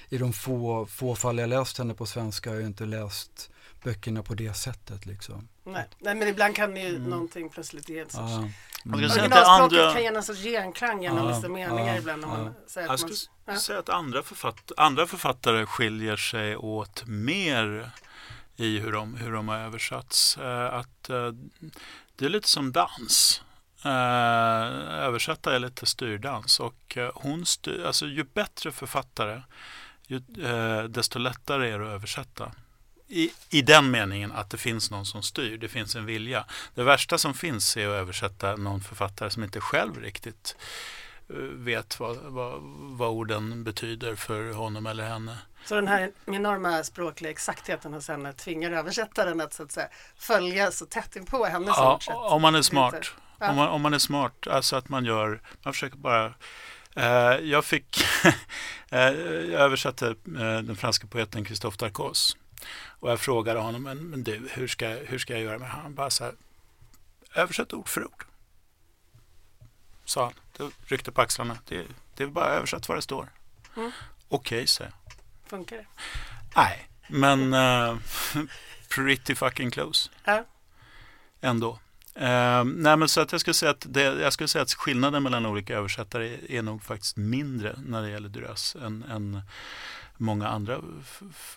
i 0.09 0.17
de 0.17 0.33
få, 0.33 0.85
få 0.85 1.15
fall 1.15 1.37
jag 1.37 1.49
läst 1.49 1.77
henne 1.77 1.93
på 1.93 2.05
svenska 2.05 2.49
har 2.49 2.55
jag 2.57 2.65
inte 2.65 2.85
läst 2.85 3.49
böckerna 3.83 4.23
på 4.23 4.33
det 4.33 4.53
sättet 4.53 5.05
liksom. 5.05 5.47
Nej, 5.63 5.87
nej 5.99 6.15
men 6.15 6.27
ibland 6.27 6.55
kan 6.55 6.75
ju 6.75 6.95
Mm. 6.95 7.03
någonting 7.09 7.49
plötsligt 7.49 7.89
ge 7.89 7.99
en 7.99 8.09
sorts... 8.09 8.15
Ja. 8.31 8.49
Man 8.85 8.99
Mm. 8.99 9.09
Originalspråket 9.11 9.47
andra- 9.79 9.93
kan 9.93 10.01
ge 10.01 10.07
en 10.07 10.23
sorts 10.23 10.41
genklang 10.43 11.01
genom 11.03 11.17
Ja, 11.29 11.35
vissa 11.35 11.49
meningar 11.49 11.87
ja, 11.93 11.97
ibland. 11.97 12.21
När 12.21 12.27
man 12.27 12.45
ja. 12.45 12.51
säger 12.67 12.87
Jag 12.87 12.93
att 12.93 13.01
man, 13.01 13.09
skulle 13.09 13.31
ja. 13.55 13.59
säga 13.59 13.79
att 13.79 13.89
andra, 13.89 14.23
författ 14.23 14.71
andra 14.77 15.07
författare 15.07 15.65
skiljer 15.65 16.15
sig 16.17 16.57
åt 16.57 17.03
mer 17.07 17.91
i 18.55 18.79
hur 18.79 18.91
de, 18.91 19.15
hur 19.15 19.31
de 19.31 19.47
har 19.47 19.57
översatts. 19.57 20.37
Eh, 20.37 20.73
att, 20.73 21.09
eh, 21.09 21.31
det 22.15 22.25
är 22.25 22.29
lite 22.29 22.47
som 22.49 22.71
dans. 22.71 23.41
Eh, 23.85 25.05
översätta 25.05 25.55
är 25.55 25.59
lite 25.59 25.85
styrdans. 25.85 26.59
Och, 26.59 26.97
eh, 26.97 27.11
hon 27.15 27.45
styr, 27.45 27.85
alltså, 27.85 28.05
ju 28.05 28.23
bättre 28.23 28.71
författare, 28.71 29.41
ju, 30.07 30.21
eh, 30.45 30.83
desto 30.83 31.19
lättare 31.19 31.69
är 31.69 31.79
det 31.79 31.85
att 31.85 31.91
översätta. 31.91 32.51
i, 33.07 33.31
I 33.49 33.61
den 33.61 33.91
meningen 33.91 34.31
att 34.31 34.49
det 34.49 34.57
finns 34.57 34.91
någon 34.91 35.05
som 35.05 35.23
styr, 35.23 35.57
det 35.57 35.67
finns 35.67 35.95
en 35.95 36.05
vilja. 36.05 36.45
Det 36.75 36.83
värsta 36.83 37.17
som 37.17 37.33
finns 37.33 37.77
är 37.77 37.87
att 37.87 37.93
översätta 37.93 38.55
någon 38.55 38.81
författare 38.81 39.29
som 39.29 39.43
inte 39.43 39.61
själv 39.61 40.01
riktigt 40.01 40.55
vet 41.53 41.99
vad, 41.99 42.17
vad, 42.17 42.59
vad 42.97 43.09
orden 43.09 43.63
betyder 43.63 44.15
för 44.15 44.51
honom 44.51 44.85
eller 44.85 45.03
henne. 45.03 45.37
Så 45.65 45.75
den 45.75 45.87
här 45.87 46.11
enorma 46.25 46.83
språkliga 46.83 47.31
exaktheten 47.31 47.93
hos 47.93 48.07
henne 48.07 48.33
tvingar 48.33 48.71
översättaren 48.71 49.41
att, 49.41 49.53
så 49.53 49.63
att 49.63 49.71
säga, 49.71 49.87
följa 50.17 50.71
så 50.71 50.85
tätt 50.85 51.15
in 51.15 51.25
på 51.25 51.45
hennes 51.45 51.77
ja, 51.77 51.95
ord. 51.95 52.03
så 52.03 52.11
att 52.11 52.31
Om 52.31 52.41
man 52.41 52.55
är 52.55 52.61
smart. 52.61 53.11
Ja. 53.39 53.49
Om, 53.49 53.55
man, 53.55 53.69
om 53.69 53.81
man 53.81 53.93
är 53.93 53.99
smart, 53.99 54.47
alltså 54.47 54.75
att 54.75 54.89
man 54.89 55.05
gör, 55.05 55.41
man 55.63 55.73
försöker 55.73 55.97
bara 55.97 56.33
eh, 56.95 57.39
jag 57.43 57.65
fick, 57.65 58.05
eh, 58.89 58.99
jag 58.99 59.61
översatte 59.61 60.07
eh, 60.07 60.59
den 60.61 60.75
franska 60.75 61.07
poeten 61.07 61.45
Christophe 61.45 61.77
Darcos 61.77 62.37
och 62.99 63.11
jag 63.11 63.19
frågade 63.19 63.59
honom, 63.59 63.83
men, 63.83 63.97
men 63.97 64.23
du, 64.23 64.49
hur 64.51 64.67
ska, 64.67 64.87
hur 64.87 65.19
ska 65.19 65.33
jag 65.33 65.41
göra 65.41 65.57
med 65.57 65.69
han? 65.69 65.95
bara 65.95 66.09
så 66.09 66.23
här, 66.23 66.33
översätt 67.33 67.73
ord 67.73 67.87
för 67.89 68.05
ord. 68.05 68.25
Sa 70.05 70.23
han, 70.23 70.33
då 70.57 70.71
ryckte 70.85 71.11
på 71.11 71.21
axlarna. 71.21 71.57
Det, 71.67 71.85
det 72.15 72.23
är 72.23 72.27
bara 72.27 72.45
översatt 72.49 72.89
vad 72.89 72.97
det 72.97 73.01
står. 73.01 73.29
Mm. 73.77 73.91
Okej, 74.27 74.67
sa 74.67 74.83
jag. 74.83 74.93
Funkar 75.47 75.77
det? 75.77 75.85
Nej, 76.55 76.89
men 77.07 77.53
eh, 77.53 77.97
pretty 78.95 79.35
fucking 79.35 79.71
close 79.71 80.09
Ja. 80.23 80.45
ändå. 81.41 81.79
Eh, 82.15 82.63
nej, 82.63 82.97
men 82.97 83.09
så 83.09 83.21
att 83.21 83.31
jag 83.31 83.41
skulle 83.41 83.53
säga 83.53 83.71
att 83.71 83.85
det, 83.89 84.01
jag 84.03 84.33
skulle 84.33 84.47
säga 84.47 84.61
att 84.61 84.73
skillnaden 84.73 85.23
mellan 85.23 85.45
olika 85.45 85.75
översättare 85.77 86.33
är, 86.33 86.51
är 86.51 86.61
nog 86.61 86.83
faktiskt 86.83 87.17
mindre 87.17 87.75
när 87.85 88.01
det 88.01 88.09
gäller 88.09 88.29
Duras 88.29 88.75
än, 88.75 89.03
än 89.11 89.41
många 90.17 90.47
andra 90.47 90.81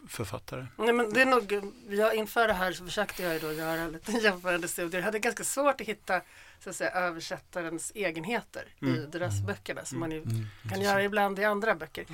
författare. 0.09 0.67
Nej, 0.77 0.93
men 0.93 1.13
det 1.13 1.23
är 1.23 1.27
nog, 1.27 1.73
jag 1.91 2.15
inför 2.15 2.49
det 2.49 2.55
här 2.55 2.73
så 2.73 2.85
försökte 2.85 3.23
jag 3.23 3.33
ju 3.35 3.39
då 3.39 3.53
göra 3.53 3.89
lite 3.89 4.13
jämförande 4.23 4.69
studier. 4.69 5.01
Jag 5.01 5.05
hade 5.05 5.19
ganska 5.19 5.45
svårt 5.45 5.81
att 5.81 5.87
hitta 5.87 6.21
så 6.65 6.71
att 6.71 6.77
säga, 6.77 6.91
översättarens 6.91 7.93
egenheter 7.95 8.65
i 8.81 8.85
Mm. 8.87 9.11
deras 9.11 9.41
böckerna 9.41 9.85
som 9.85 10.01
man 10.01 10.11
ju 10.11 10.23
Mm, 10.23 10.47
kan 10.71 10.81
göra 10.81 11.03
ibland 11.05 11.39
i 11.39 11.45
andra 11.45 11.75
böcker. 11.75 12.05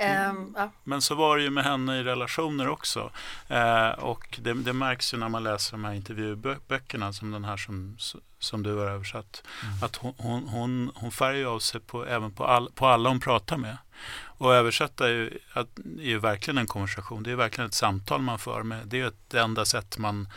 Ehm, 0.00 0.54
ja. 0.56 0.70
Men 0.84 1.02
så 1.02 1.14
var 1.14 1.36
det 1.36 1.42
ju 1.42 1.50
med 1.50 1.64
henne 1.64 1.98
i 1.98 2.02
relationer 2.02 2.68
också. 2.68 3.10
Eh, 3.48 3.88
och 3.88 4.38
det, 4.42 4.54
det 4.54 4.72
märks 4.72 5.14
ju 5.14 5.18
när 5.18 5.28
man 5.28 5.42
läser 5.42 5.72
de 5.72 5.84
här 5.84 5.92
intervjuböckerna 5.92 7.12
som 7.12 7.30
den 7.30 7.44
här 7.44 7.56
som, 7.56 7.96
som 8.38 8.62
du 8.62 8.74
har 8.74 8.86
översatt. 8.86 9.42
Att 9.82 9.96
hon, 9.96 10.14
hon, 10.18 10.48
hon, 10.48 10.92
hon 10.94 11.10
färgar 11.10 11.38
ju 11.38 11.46
av 11.46 11.58
sig 11.58 11.80
på, 11.80 12.06
även 12.06 12.32
på, 12.32 12.44
all, 12.46 12.70
på 12.74 12.86
alla 12.86 13.08
hon 13.08 13.20
pratar 13.20 13.56
med. 13.56 13.76
Och 14.22 14.54
översätta 14.54 15.08
är 15.08 15.12
ju, 15.12 15.38
att, 15.52 15.78
är 15.78 16.08
ju 16.08 16.18
verkligen 16.18 16.58
en 16.58 16.66
konversation. 16.66 17.22
Det 17.22 17.30
är 17.30 17.36
verkligen 17.36 17.68
ett 17.68 17.74
samtal 17.74 18.22
man 18.22 18.38
för 18.38 18.62
med. 18.62 18.86
Det 18.86 18.96
är 18.96 19.00
ju 19.00 19.06
ett 19.06 19.34
enda 19.34 19.64
sätt 19.64 19.98
man, 19.98 20.28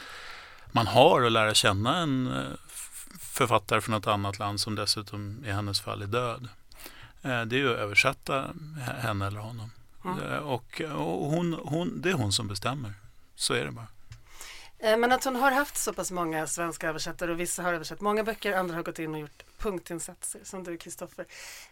man 0.72 0.88
har 0.88 1.22
att 1.22 1.32
lära 1.32 1.53
känna 1.53 1.98
en 1.98 2.27
eh, 2.27 2.43
författare 3.20 3.82
från 3.82 3.96
ett 3.96 4.08
annat 4.08 4.39
land 4.39 4.60
som 4.60 4.75
dessutom 4.75 5.43
i 5.46 5.51
hennes 5.51 5.82
fall 5.82 6.01
är 6.01 6.08
död. 6.08 6.48
Eh, 7.24 7.42
Det 7.42 7.56
är 7.56 7.60
ju 7.60 7.72
att 7.74 7.80
översätta 7.80 8.53
henne 9.01 9.27
eller 9.27 9.39
honom. 9.39 9.72
Mm. 10.06 10.44
Och, 10.44 10.82
och 10.82 11.30
hon, 11.32 11.53
hon, 11.53 12.01
det 12.01 12.10
är 12.10 12.13
hon 12.13 12.32
som 12.34 12.48
bestämmer. 12.48 12.94
Så 13.36 13.53
är 13.53 13.65
det 13.65 13.72
bara. 13.72 13.88
Eh, 14.80 14.98
Men 14.98 15.12
att 15.12 15.24
hon 15.24 15.36
har 15.36 15.51
haft 15.51 15.77
så 15.77 15.94
pass 15.94 16.12
många 16.12 16.48
svenska 16.48 16.89
översättare 16.89 17.32
och 17.32 17.39
vissa 17.39 17.63
har 17.63 17.74
översatt 17.74 18.01
många 18.01 18.24
böcker, 18.24 18.53
andra 18.53 18.75
har 18.75 18.84
gått 18.84 19.00
in 19.00 19.13
och 19.13 19.20
gjort 19.20 19.44
punktinsatser 19.58 20.42
som 20.44 20.63
du 20.63 20.77
Kristoffer. 20.77 21.25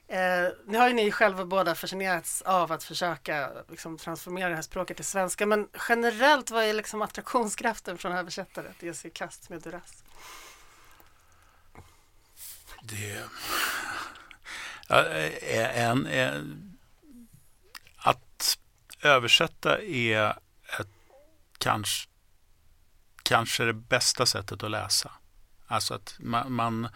Eh, 0.07 0.17
nu 0.65 0.77
har 0.77 0.87
ju 0.87 0.93
ni 0.93 1.11
själva 1.11 1.45
båda 1.45 1.75
fascinerats 1.75 2.41
av 2.41 2.71
att 2.71 2.83
försöka 2.83 3.49
liksom, 3.69 3.97
transformera 3.97 4.49
det 4.49 4.55
här 4.55 4.61
språket 4.61 4.97
till 4.97 5.05
svenska 5.05 5.45
men 5.45 5.67
generellt 5.89 6.51
vad 6.51 6.63
är 6.63 6.73
liksom 6.73 7.01
attraktionskraften 7.01 7.97
från 7.97 8.11
översättare 8.11 8.67
att 8.69 8.83
ge 8.83 8.93
sig 8.93 9.11
i 9.11 9.13
kast 9.13 9.49
med 9.49 9.61
Duras? 9.61 10.03
Det 12.83 13.23
Eh, 14.91 15.25
eh, 15.25 15.79
en, 15.89 16.05
en, 16.05 16.77
att 17.97 18.57
översätta 19.01 19.81
är 19.81 20.29
ett, 20.79 20.87
kanske, 21.57 22.09
kanske 23.23 23.63
det 23.65 23.73
bästa 23.73 24.25
sättet 24.25 24.63
att 24.63 24.71
läsa. 24.71 25.11
Alltså 25.67 25.93
att 25.93 26.15
man, 26.19 26.51
man, 26.51 26.87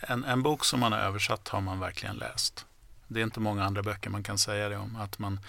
en, 0.00 0.24
en 0.24 0.42
bok 0.42 0.64
som 0.64 0.80
man 0.80 0.92
har 0.92 0.98
översatt 0.98 1.48
har 1.48 1.60
man 1.60 1.80
verkligen 1.80 2.16
läst. 2.16 2.66
Det 3.08 3.20
är 3.20 3.24
inte 3.24 3.40
många 3.40 3.64
andra 3.64 3.82
böcker 3.82 4.10
man 4.10 4.22
kan 4.22 4.38
säga 4.38 4.68
det 4.68 4.76
om. 4.76 4.96
Att 4.96 5.18
man 5.18 5.40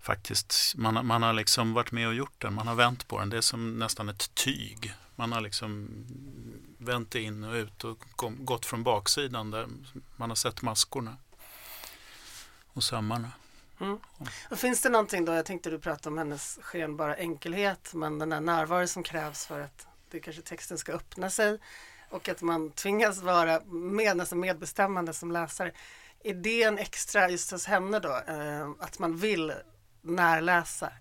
faktiskt, 0.00 0.74
man, 0.76 0.96
har- 0.96 1.02
man 1.02 1.22
har 1.22 1.32
liksom 1.32 1.72
varit 1.72 1.92
med 1.92 2.08
och 2.08 2.14
gjort 2.14 2.40
den. 2.42 2.54
Man 2.54 2.66
har 2.66 2.74
vänt 2.74 3.08
på 3.08 3.18
den. 3.20 3.30
Det 3.30 3.36
är 3.36 3.40
som 3.40 3.78
nästan 3.78 4.08
ett 4.08 4.34
tyg. 4.34 4.94
Man 5.16 5.32
har 5.32 5.40
liksom 5.40 5.88
vänt 6.84 7.14
in 7.14 7.44
och 7.44 7.54
ut 7.54 7.84
och 7.84 7.98
kom, 8.16 8.44
gått 8.44 8.66
från 8.66 8.82
baksidan 8.82 9.50
där 9.50 9.68
man 10.16 10.30
har 10.30 10.36
sett 10.36 10.62
maskorna 10.62 11.16
och 12.72 12.84
sömmarna. 12.84 13.32
Mm. 13.80 13.98
Och 14.50 14.58
finns 14.58 14.80
det 14.80 14.88
någonting 14.88 15.24
då, 15.24 15.32
jag 15.32 15.46
tänkte 15.46 15.70
du 15.70 15.78
pratade 15.78 16.08
om 16.08 16.18
hennes 16.18 16.58
skenbara 16.62 17.16
enkelhet 17.16 17.94
men 17.94 18.18
den 18.18 18.28
där 18.28 18.40
närvaro 18.40 18.86
som 18.86 19.02
krävs 19.02 19.46
för 19.46 19.60
att 19.60 19.86
det 20.10 20.20
kanske 20.20 20.42
texten 20.42 20.78
ska 20.78 20.92
öppna 20.92 21.30
sig 21.30 21.58
och 22.10 22.28
att 22.28 22.42
man 22.42 22.70
tvingas 22.70 23.22
vara 23.22 23.60
med, 23.64 24.16
nästan 24.16 24.40
medbestämmande 24.40 25.12
som 25.12 25.32
läsare. 25.32 25.72
Är 26.24 26.34
det 26.34 26.62
en 26.62 26.78
extra 26.78 27.30
just 27.30 27.50
hos 27.50 27.66
henne 27.66 27.98
då, 27.98 28.22
eh, 28.26 28.70
att 28.78 28.98
man 28.98 29.16
vill 29.16 29.52
närläsa 30.00 30.92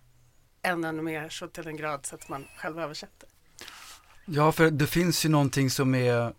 än 0.61 0.83
ännu 0.83 1.01
mer 1.01 1.29
så 1.29 1.47
till 1.47 1.67
en 1.67 1.77
grad 1.77 2.05
så 2.05 2.15
att 2.15 2.29
man 2.29 2.47
själv 2.57 2.79
översätter? 2.79 3.29
Ja, 4.25 4.51
för 4.51 4.71
det 4.71 4.87
finns 4.87 5.25
ju 5.25 5.29
någonting 5.29 5.69
som 5.69 5.95
är, 5.95 6.33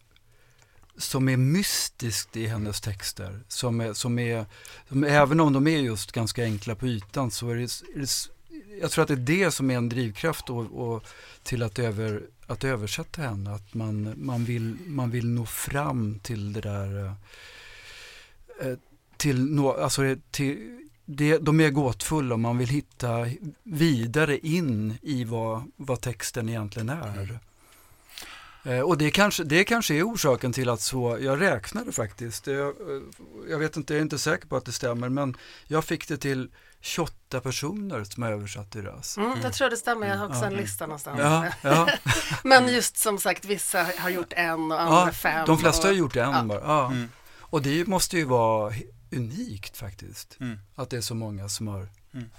som 0.97 1.29
är 1.29 1.37
mystiskt 1.37 2.37
i 2.37 2.47
hennes 2.47 2.81
texter. 2.81 3.41
Som 3.49 3.81
är, 3.81 3.93
som 3.93 4.19
är, 4.19 4.47
som, 4.89 5.05
även 5.05 5.41
om 5.41 5.53
de 5.53 5.67
är 5.67 5.79
just 5.79 6.13
ganska 6.13 6.45
enkla 6.45 6.75
på 6.75 6.87
ytan 6.87 7.31
så 7.31 7.49
är 7.51 7.57
det, 7.57 7.63
är 7.63 7.99
det 8.01 8.33
jag 8.81 8.91
tror 8.91 9.03
att 9.03 9.09
det 9.09 9.15
är 9.15 9.45
det 9.45 9.51
som 9.51 9.71
är 9.71 9.77
en 9.77 9.89
drivkraft 9.89 10.51
och, 10.51 10.91
och 10.91 11.05
till 11.43 11.63
att, 11.63 11.79
över, 11.79 12.23
att 12.47 12.65
översätta 12.65 13.23
henne. 13.23 13.55
Att 13.55 13.75
man, 13.75 14.15
man, 14.17 14.45
vill, 14.45 14.77
man 14.87 15.11
vill 15.11 15.29
nå 15.29 15.47
fram 15.47 16.19
till 16.19 16.53
det 16.53 16.61
där, 16.61 17.05
eh, 17.05 17.13
eh, 18.67 18.79
till, 19.17 19.45
nå, 19.45 19.73
alltså 19.73 20.17
till, 20.31 20.79
det, 21.05 21.39
de 21.39 21.61
är 21.61 21.71
gåtfulla 21.71 22.35
och 22.35 22.41
man 22.41 22.59
vill 22.59 22.69
hitta 22.69 23.27
vidare 23.63 24.39
in 24.39 24.99
i 25.03 25.25
vad, 25.25 25.63
vad 25.77 26.01
texten 26.01 26.49
egentligen 26.49 26.89
är. 26.89 27.19
Mm. 27.19 27.39
Eh, 28.65 28.81
Och 28.81 28.99
det 28.99 29.11
kanske, 29.11 29.45
det 29.45 29.65
kanske 29.65 29.95
är 29.95 30.03
orsaken 30.09 30.53
till 30.53 30.69
att 30.69 30.81
så, 30.81 31.19
jag 31.21 31.41
räknade 31.41 31.93
faktiskt, 31.93 32.47
jag, 32.47 32.69
eh, 32.69 33.03
jag 33.51 33.59
vet 33.59 33.77
inte, 33.77 33.95
jag 33.95 33.99
är 33.99 34.03
inte 34.03 34.19
säker 34.19 34.47
på 34.49 34.57
att 34.57 34.65
det 34.65 34.73
stämmer, 34.73 35.09
men 35.09 35.37
jag 35.67 35.85
fick 35.85 36.09
det 36.09 36.17
till 36.17 36.51
28 36.81 37.41
personer 37.41 38.05
som 38.05 38.23
har 38.23 38.33
översatt 38.33 38.73
deras. 38.73 39.17
Mm, 39.17 39.39
Jag 39.43 39.53
tror 39.53 39.71
det 39.71 39.77
stämmer, 39.77 40.07
jag 40.09 40.17
har 40.17 40.27
också 40.27 40.41
Ja. 40.41 40.47
en 40.47 40.55
lista 40.55 40.87
någonstans. 40.87 41.19
Ja, 41.21 41.47
ja, 41.63 41.89
Men 42.45 42.69
just 42.69 42.97
som 42.97 43.19
sagt, 43.19 43.45
vissa 43.45 43.87
har 43.99 44.11
gjort 44.11 44.33
en 44.33 44.73
och 44.73 44.81
andra 44.81 45.07
ja, 45.07 45.13
fem. 45.13 45.47
de 45.47 45.59
flesta 45.59 45.87
har 45.87 45.93
och, 45.93 45.99
gjort 45.99 46.17
en 46.17 46.31
ja. 46.31 46.43
bara. 46.45 46.61
Ja. 46.61 46.87
Mm. 46.87 47.09
Och 47.41 47.63
det 47.63 47.87
måste 47.87 48.17
ju 48.17 48.25
vara 48.25 48.75
unikt 49.13 49.77
faktiskt, 49.77 50.37
Mm. 50.41 50.59
att 50.75 50.91
det 50.91 50.97
är 50.97 51.01
så 51.01 51.15
många 51.15 51.49
som 51.49 51.69
har 51.69 51.89
Mm. 52.15 52.31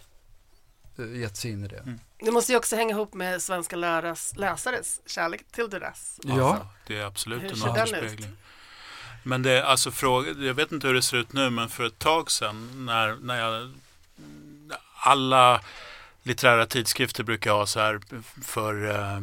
eh, 0.97 1.19
gett 1.21 1.38
sig 1.38 1.51
in 1.51 1.63
i 1.63 1.67
det. 1.67 1.97
Det 2.25 2.31
måste 2.31 2.51
ju 2.51 2.57
också 2.57 2.75
hänga 2.75 2.95
ihop 2.95 3.13
med 3.13 3.41
svenska 3.41 3.75
läras, 3.75 4.33
läsares 4.36 5.01
kärlek 5.05 5.45
till 5.51 5.69
Duras. 5.69 6.19
Ja. 6.23 6.67
Det 6.88 6.97
är 6.97 7.05
absolut 7.05 7.51
en 7.51 7.69
återspegling. 7.69 8.38
Men 9.23 9.41
det 9.41 9.51
är 9.51 9.63
alltså 9.63 9.91
fråga, 9.91 10.31
jag 10.31 10.53
vet 10.53 10.71
inte 10.71 10.88
hur 10.88 10.93
det 10.93 11.01
ser 11.01 11.17
ut 11.17 11.33
nu, 11.33 11.49
men 11.49 11.69
för 11.69 11.86
ett 11.86 11.99
tag 11.99 12.31
sedan 12.31 12.86
när, 12.86 13.15
när 13.15 13.39
jag, 13.39 13.73
alla 14.93 15.62
litterära 16.23 16.65
tidskrifter 16.65 17.23
brukar 17.23 17.51
ha 17.51 17.65
så 17.65 17.79
här 17.79 18.01
för 18.43 18.89
eh, 18.89 19.19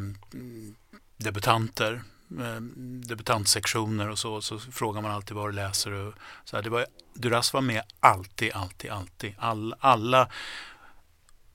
debutanter, 1.16 2.02
eh, 2.40 2.60
debutantsektioner 3.08 4.10
och 4.10 4.18
så, 4.18 4.42
så 4.42 4.58
frågar 4.58 5.02
man 5.02 5.10
alltid 5.10 5.36
vad 5.36 5.48
du 5.48 5.52
läser. 5.52 5.92
Och 5.92 6.14
så 6.44 6.56
här, 6.56 6.62
det 6.62 6.70
var, 6.70 6.86
Duras 7.14 7.52
var 7.52 7.60
med 7.60 7.82
alltid, 8.00 8.52
alltid, 8.52 8.90
alltid. 8.90 9.34
All, 9.38 9.74
alla 9.80 10.28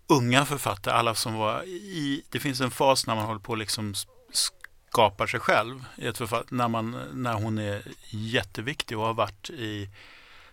unga 0.08 0.46
författare, 0.46 0.94
alla 0.96 1.16
som 1.16 1.34
var 1.34 1.64
i, 1.64 2.24
det 2.30 2.40
finns 2.40 2.62
en 2.62 2.72
fas 2.72 3.08
när 3.08 3.16
man 3.16 3.26
håller 3.26 3.40
på 3.40 3.52
och 3.52 3.58
liksom 3.58 3.94
skapar 4.32 5.28
sig 5.28 5.40
själv 5.40 5.86
i 5.96 6.08
ett 6.08 6.18
författ- 6.18 6.52
när, 6.52 6.68
man, 6.68 7.00
när 7.14 7.34
hon 7.34 7.58
är 7.58 7.82
jätteviktig 8.10 8.98
och 8.98 9.06
har 9.06 9.14
varit 9.14 9.50
i 9.50 9.90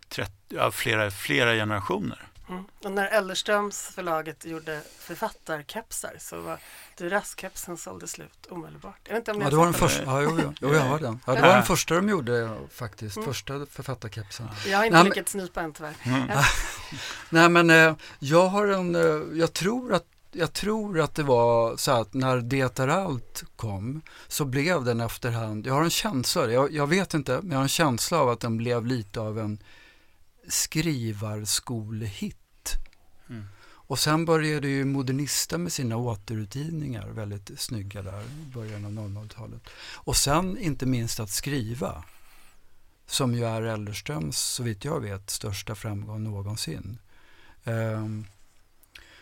30, 0.09 0.33
ja, 0.49 0.71
flera, 0.71 1.11
flera 1.11 1.55
generationer. 1.55 2.29
Mm. 2.53 2.65
Och 2.85 2.93
när 2.93 3.07
Ellerströms 3.07 3.79
förlaget 3.83 4.45
gjorde 4.45 4.81
författarkepsar 4.99 6.17
så 6.19 6.41
var 6.41 6.59
Duras-kepsen 6.99 7.77
sålde 7.77 8.09
slut 8.09 8.47
omedelbart. 8.51 9.01
Jag 9.05 9.13
vet 9.15 9.19
inte 9.21 9.31
om 9.33 9.41
Ja, 9.41 9.51
det 9.51 9.57
var 9.57 9.65
den 9.65 9.75
första, 9.75 10.03
ja, 10.05 10.23
jo, 10.23 10.39
jo, 10.43 10.53
jo, 10.61 10.75
jag 10.75 10.81
har 10.81 10.99
den. 10.99 11.21
Ja, 11.27 11.35
det 11.35 11.41
var 11.41 11.49
den 11.49 11.63
första 11.63 11.95
de 11.95 12.09
gjorde 12.09 12.57
faktiskt, 12.71 13.17
Mm. 13.17 13.27
första 13.29 13.67
författarkepsen. 13.67 14.49
Jag 14.67 14.79
har 14.79 14.85
inte 14.85 14.95
Nej, 14.97 15.05
men- 15.05 15.11
lyckats 15.11 15.33
snypa 15.33 15.61
än 15.63 15.73
tyvärr. 15.73 15.95
Mm. 16.05 16.29
Nej 17.31 17.49
men 17.49 17.71
eh, 17.71 17.95
jag 18.19 18.47
har 18.49 18.67
en, 18.67 18.95
eh, 18.95 19.39
jag 19.39 19.53
tror 19.53 19.93
att 19.95 20.07
jag 20.35 20.53
tror 20.53 21.01
att 21.01 21.15
det 21.15 21.23
var 21.23 21.77
så 21.77 21.91
att 21.93 22.15
när 22.15 22.37
Det 22.37 22.79
är 22.81 22.89
allt 22.89 23.45
kom 23.57 24.03
så 24.29 24.45
blev 24.45 24.85
den 24.85 25.01
efterhand, 25.01 25.67
jag 25.67 25.75
har 25.75 25.83
en 25.83 25.91
känsla, 25.91 26.51
jag, 26.51 26.73
jag 26.73 26.87
vet 26.87 27.15
inte, 27.15 27.33
men 27.43 27.51
jag 27.51 27.57
har 27.59 27.63
en 27.63 27.69
känsla 27.69 28.19
av 28.19 28.29
att 28.29 28.41
den 28.41 28.57
blev 28.57 28.87
lite 28.87 29.21
av 29.21 29.39
en 29.39 29.59
skrivarskolehit. 30.49 32.37
Mm. 33.33 33.45
Och 33.93 33.99
sen 33.99 34.25
började 34.25 34.69
ju 34.69 34.85
Modernista 34.85 35.59
med 35.59 35.73
sina 35.73 35.97
återutgivningar, 35.97 37.09
väldigt 37.09 37.61
snygga 37.61 38.03
där 38.03 38.23
i 38.23 38.51
början 38.55 38.85
av 38.85 38.93
00-talet. 38.93 39.63
Och 39.95 40.17
sen 40.17 40.59
inte 40.59 40.87
minst 40.87 41.21
att 41.21 41.31
skriva, 41.31 42.05
som 43.07 43.35
ju 43.35 43.45
är 43.45 43.63
Ellerströms, 43.63 44.39
så 44.39 44.63
vitt 44.63 44.85
jag 44.85 45.01
vet, 45.01 45.31
största 45.31 45.75
framgång 45.75 46.25
någonsin. 46.25 46.99
Um, 47.65 48.27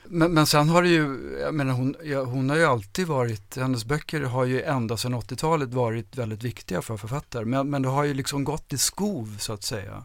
men, 0.04 0.32
men 0.32 0.46
sen 0.46 0.68
har 0.68 0.82
det 0.82 0.88
ju, 0.88 1.36
jag 1.40 1.54
menar 1.54 1.72
hon, 1.72 1.96
ja, 2.04 2.24
hon 2.24 2.50
har 2.50 2.56
ju 2.56 2.64
alltid 2.64 3.06
varit, 3.06 3.56
hennes 3.56 3.84
böcker 3.84 4.20
har 4.20 4.44
ju 4.44 4.62
ända 4.62 4.96
sedan 4.96 5.14
80-talet 5.14 5.68
varit 5.68 6.16
väldigt 6.16 6.42
viktiga 6.42 6.82
för 6.82 6.96
författare. 6.96 7.44
Men, 7.44 7.70
men 7.70 7.82
det 7.82 7.88
har 7.88 8.04
ju 8.04 8.14
liksom 8.14 8.44
gått 8.44 8.72
i 8.72 8.78
skov 8.78 9.36
så 9.38 9.52
att 9.52 9.62
säga. 9.62 10.04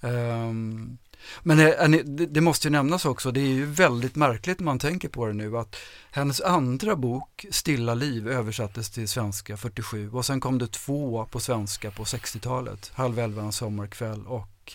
Um, 0.00 0.98
men 1.42 1.58
är, 1.58 1.88
ni, 1.88 2.02
det, 2.02 2.40
måste 2.40 2.68
ju 2.68 2.72
nämnas 2.72 3.04
också, 3.04 3.30
det 3.30 3.40
är 3.40 3.54
ju 3.54 3.66
väldigt 3.66 4.16
märkligt 4.16 4.60
när 4.60 4.64
man 4.64 4.78
tänker 4.78 5.08
på 5.08 5.26
det 5.26 5.32
nu 5.32 5.58
att 5.58 5.76
hennes 6.10 6.40
andra 6.40 6.96
bok, 6.96 7.46
Stilla 7.50 7.94
liv, 7.94 8.28
översattes 8.28 8.90
till 8.90 9.08
svenska 9.08 9.56
47 9.56 10.10
och 10.10 10.26
sen 10.26 10.40
kom 10.40 10.58
det 10.58 10.72
två 10.72 11.26
på 11.30 11.40
svenska 11.40 11.90
på 11.90 12.04
60-talet, 12.04 12.90
Halv 12.94 13.18
elva 13.18 13.42
en 13.42 13.52
sommarkväll 13.52 14.26
och 14.26 14.72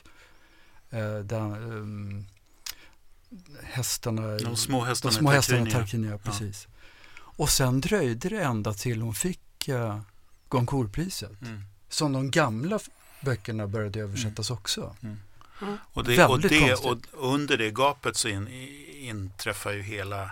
eh, 0.90 1.20
den, 1.20 1.54
um, 1.54 2.26
hästarna, 3.64 4.38
de 4.38 4.56
små 4.56 4.84
hästarna, 4.84 5.12
de 5.12 5.18
små 5.18 5.30
hästarna 5.30 5.72
Tarquinia. 5.72 6.18
precis. 6.18 6.68
Ja. 6.70 6.78
Och 7.20 7.50
sen 7.50 7.82
dröjde 7.82 8.30
det 8.30 8.42
ända 8.42 8.74
till 8.74 9.02
hon 9.02 9.14
fick 9.14 9.70
uh, 9.70 10.00
Goncourtpriset. 10.50 11.42
Mm. 11.42 11.62
Som 11.90 12.14
de 12.14 12.32
gamla 12.32 12.80
böckerna 13.22 13.68
började 13.68 14.00
översättas 14.00 14.50
mm. 14.50 14.60
också. 14.60 14.96
Mm. 15.02 15.18
Mm. 15.62 15.78
Och, 15.94 16.04
det, 16.04 16.26
och, 16.26 16.40
det, 16.40 16.74
och, 16.74 16.98
under 17.12 17.58
det 17.58 17.72
gapet 17.72 18.18
så 18.18 18.28
in, 18.28 18.48
inträffar 19.02 19.72
ju 19.72 19.82
hela 19.82 20.32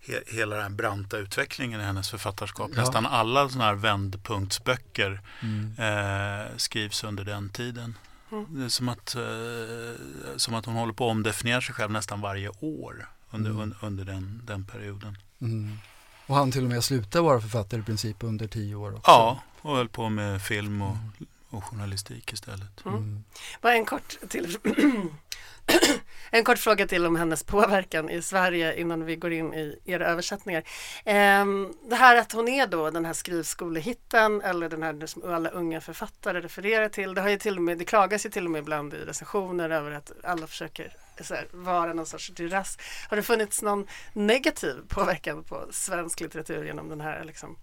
he, 0.00 0.20
hela 0.26 0.56
den 0.56 0.76
branta 0.76 1.18
utvecklingen 1.18 1.80
i 1.80 1.84
hennes 1.84 2.10
författarskap. 2.10 2.70
Ja. 2.74 2.80
Nästan 2.80 3.06
alla 3.06 3.48
sådana 3.48 3.64
här 3.64 3.74
vändpunktsböcker 3.74 5.20
mm. 5.40 5.74
eh, 5.78 6.46
skrivs 6.56 7.04
under 7.04 7.24
den 7.24 7.48
tiden. 7.48 7.94
Mm. 8.32 8.46
Det 8.48 8.64
är 8.64 8.68
som 8.68 8.88
att, 8.88 9.14
eh, 9.14 10.36
som 10.36 10.54
att 10.54 10.66
hon 10.66 10.74
håller 10.74 10.92
på 10.92 11.06
att 11.06 11.10
omdefiniera 11.10 11.60
sig 11.60 11.74
själv 11.74 11.90
nästan 11.90 12.20
varje 12.20 12.48
år 12.60 13.08
under, 13.30 13.50
mm. 13.50 13.62
un, 13.62 13.74
under 13.80 14.04
den, 14.04 14.42
den 14.44 14.64
perioden. 14.64 15.18
Mm. 15.40 15.78
Och 16.26 16.36
han 16.36 16.52
till 16.52 16.64
och 16.64 16.68
med 16.68 16.84
slutade 16.84 17.24
vara 17.24 17.40
författare 17.40 17.80
i 17.80 17.84
princip 17.84 18.16
under 18.20 18.46
tio 18.46 18.74
år 18.74 18.90
också. 18.90 19.10
Ja, 19.10 19.42
och 19.60 19.76
höll 19.76 19.88
på 19.88 20.08
med 20.08 20.42
film 20.42 20.82
och, 20.82 20.96
mm. 20.96 21.10
Och 21.56 21.64
journalistik 21.64 22.32
istället. 22.32 22.84
Mm. 22.86 22.98
mm. 22.98 23.24
Bara 23.60 23.74
en 23.74 23.86
kort 23.86 24.16
till 24.28 24.58
En 26.30 26.44
kort 26.44 26.58
fråga 26.58 26.86
till 26.86 27.06
om 27.06 27.16
hennes 27.16 27.42
påverkan 27.42 28.10
i 28.10 28.22
Sverige 28.22 28.80
innan 28.80 29.04
vi 29.04 29.16
går 29.16 29.32
in 29.32 29.54
i 29.54 29.78
era 29.84 30.06
översättningar. 30.06 30.62
Ehm, 31.04 31.74
det 31.88 31.96
här 31.96 32.16
att 32.16 32.32
hon 32.32 32.48
är 32.48 32.66
då 32.66 32.90
den 32.90 33.04
här 33.04 33.12
skrivskolehitten 33.12 34.40
eller 34.40 34.68
den 34.68 34.82
här 34.82 35.06
som 35.06 35.34
alla 35.34 35.48
unga 35.48 35.80
författare 35.80 36.40
refererar 36.40 36.88
till. 36.88 37.14
Det, 37.14 37.20
har 37.20 37.28
ju 37.28 37.38
till 37.38 37.56
och 37.56 37.62
med, 37.62 37.78
det 37.78 37.84
klagas 37.84 38.26
ju 38.26 38.30
till 38.30 38.44
och 38.44 38.50
med 38.50 38.58
ibland 38.58 38.94
i 38.94 38.96
recensioner 38.96 39.70
över 39.70 39.90
att 39.90 40.12
alla 40.24 40.46
försöker 40.46 40.96
här, 41.30 41.48
vara 41.52 41.92
någon 41.92 42.06
sorts 42.06 42.28
dyrass. 42.28 42.78
Har 43.08 43.16
det 43.16 43.22
funnits 43.22 43.62
någon 43.62 43.86
negativ 44.12 44.74
påverkan 44.88 45.44
på 45.44 45.68
svensk 45.70 46.20
litteratur 46.20 46.64
genom 46.64 46.88
den 46.88 47.00
här 47.00 47.24
liksom, 47.24 47.56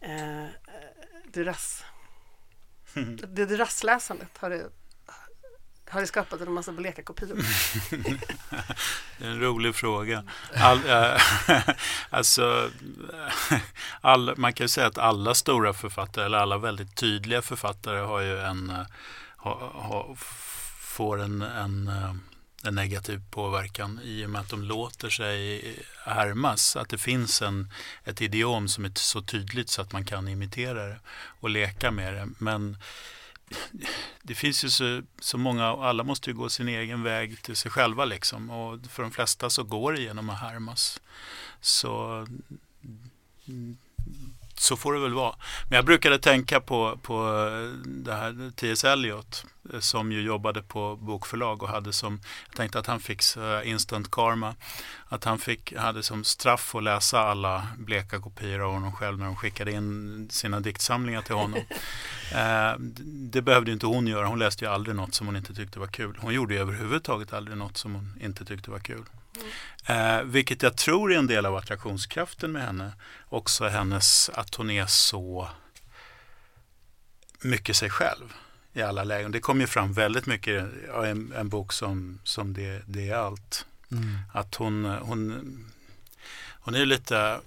eh, 0.00 0.44
dyrass? 1.32 1.84
Det 3.28 3.58
rassläsandet 3.58 4.38
har 4.38 4.50
det 4.50 4.70
har 5.90 6.00
det 6.00 6.06
skapat 6.06 6.40
en 6.40 6.52
massa 6.52 6.72
bleka 6.72 7.02
kopior? 7.02 7.36
det 9.18 9.24
är 9.24 9.30
en 9.30 9.40
rolig 9.40 9.74
fråga. 9.74 10.24
All, 10.54 10.88
äh, 10.88 11.20
alltså, 12.10 12.70
all, 14.00 14.36
man 14.36 14.52
kan 14.52 14.64
ju 14.64 14.68
säga 14.68 14.86
att 14.86 14.98
alla 14.98 15.34
stora 15.34 15.72
författare, 15.72 16.24
eller 16.24 16.38
alla 16.38 16.58
väldigt 16.58 16.96
tydliga 16.96 17.42
författare 17.42 17.98
har 17.98 18.20
ju 18.20 18.38
en, 18.38 18.70
eh, 18.70 18.86
ha, 19.36 19.70
ha, 19.74 20.16
får 20.80 21.20
en, 21.20 21.42
en, 21.42 21.88
eh, 21.88 22.14
en, 22.68 22.74
negativ 22.74 23.22
påverkan 23.30 24.00
i 24.04 24.26
och 24.26 24.30
med 24.30 24.40
att 24.40 24.48
de 24.48 24.62
låter 24.62 25.10
sig 25.10 25.62
härmas. 26.04 26.76
Att 26.76 26.88
det 26.88 26.98
finns 26.98 27.42
en, 27.42 27.72
ett 28.04 28.20
idiom 28.20 28.68
som 28.68 28.84
är 28.84 28.92
så 28.94 29.22
tydligt 29.22 29.68
så 29.68 29.82
att 29.82 29.92
man 29.92 30.04
kan 30.04 30.28
imitera 30.28 30.86
det 30.86 31.00
och 31.40 31.50
leka 31.50 31.90
med 31.90 32.14
det. 32.14 32.28
Men 32.38 32.76
det 34.22 34.34
finns 34.34 34.64
ju 34.64 34.70
så, 34.70 35.02
så 35.20 35.38
många, 35.38 35.72
och 35.72 35.86
alla 35.86 36.04
måste 36.04 36.30
ju 36.30 36.36
gå 36.36 36.48
sin 36.48 36.68
egen 36.68 37.02
väg 37.02 37.42
till 37.42 37.56
sig 37.56 37.70
själva 37.70 38.04
liksom. 38.04 38.50
Och 38.50 38.80
för 38.90 39.02
de 39.02 39.12
flesta 39.12 39.50
så 39.50 39.62
går 39.62 39.92
det 39.92 40.00
genom 40.00 40.30
att 40.30 40.40
härmas. 40.40 41.00
Så 41.60 42.26
så 44.60 44.76
får 44.76 44.94
det 44.94 45.00
väl 45.00 45.14
vara. 45.14 45.34
Men 45.68 45.76
jag 45.76 45.84
brukade 45.84 46.18
tänka 46.18 46.60
på, 46.60 46.98
på 47.02 47.22
det 47.84 48.14
här 48.14 48.50
T.S. 48.56 48.84
Eliot 48.84 49.44
eh, 49.72 49.80
som 49.80 50.12
ju 50.12 50.22
jobbade 50.22 50.62
på 50.62 50.96
bokförlag 50.96 51.62
och 51.62 51.68
hade 51.68 51.92
som, 51.92 52.20
jag 52.48 52.56
tänkte 52.56 52.78
att 52.78 52.86
han 52.86 53.00
fick 53.00 53.22
instant 53.64 54.10
karma, 54.10 54.54
att 55.08 55.24
han 55.24 55.38
fick, 55.38 55.76
hade 55.76 56.02
som 56.02 56.24
straff 56.24 56.74
att 56.74 56.82
läsa 56.82 57.20
alla 57.20 57.66
bleka 57.78 58.20
kopior 58.20 58.60
av 58.60 58.72
honom 58.72 58.92
själv 58.92 59.18
när 59.18 59.26
de 59.26 59.36
skickade 59.36 59.72
in 59.72 60.28
sina 60.30 60.60
diktsamlingar 60.60 61.22
till 61.22 61.34
honom. 61.34 61.58
eh, 62.32 62.78
det 63.04 63.42
behövde 63.42 63.72
inte 63.72 63.86
hon 63.86 64.06
göra, 64.06 64.26
hon 64.26 64.38
läste 64.38 64.64
ju 64.64 64.70
aldrig 64.70 64.96
något 64.96 65.14
som 65.14 65.26
hon 65.26 65.36
inte 65.36 65.54
tyckte 65.54 65.78
var 65.78 65.86
kul. 65.86 66.18
Hon 66.20 66.34
gjorde 66.34 66.54
ju 66.54 66.60
överhuvudtaget 66.60 67.32
aldrig 67.32 67.56
något 67.56 67.76
som 67.76 67.94
hon 67.94 68.14
inte 68.20 68.44
tyckte 68.44 68.70
var 68.70 68.78
kul. 68.78 69.04
Eh, 69.86 70.22
vilket 70.22 70.62
jag 70.62 70.76
tror 70.76 71.12
är 71.12 71.18
en 71.18 71.26
del 71.26 71.46
av 71.46 71.56
attraktionskraften 71.56 72.52
med 72.52 72.62
henne. 72.62 72.92
Också 73.28 73.68
hennes, 73.68 74.30
att 74.34 74.54
hon 74.54 74.70
är 74.70 74.86
så 74.86 75.48
mycket 77.40 77.76
sig 77.76 77.90
själv 77.90 78.34
i 78.72 78.82
alla 78.82 79.04
lägen. 79.04 79.32
Det 79.32 79.40
kommer 79.40 79.60
ju 79.60 79.66
fram 79.66 79.92
väldigt 79.92 80.26
mycket 80.26 80.52
i 80.52 81.06
en, 81.06 81.32
en 81.32 81.48
bok 81.48 81.72
som, 81.72 82.18
som 82.24 82.54
det, 82.54 82.82
det 82.86 83.08
är 83.08 83.16
allt. 83.16 83.66
Mm. 83.90 84.18
Att 84.32 84.54
hon, 84.54 84.84
hon, 84.84 85.70
hon 86.60 86.74
är 86.74 86.86
lite 86.86 87.40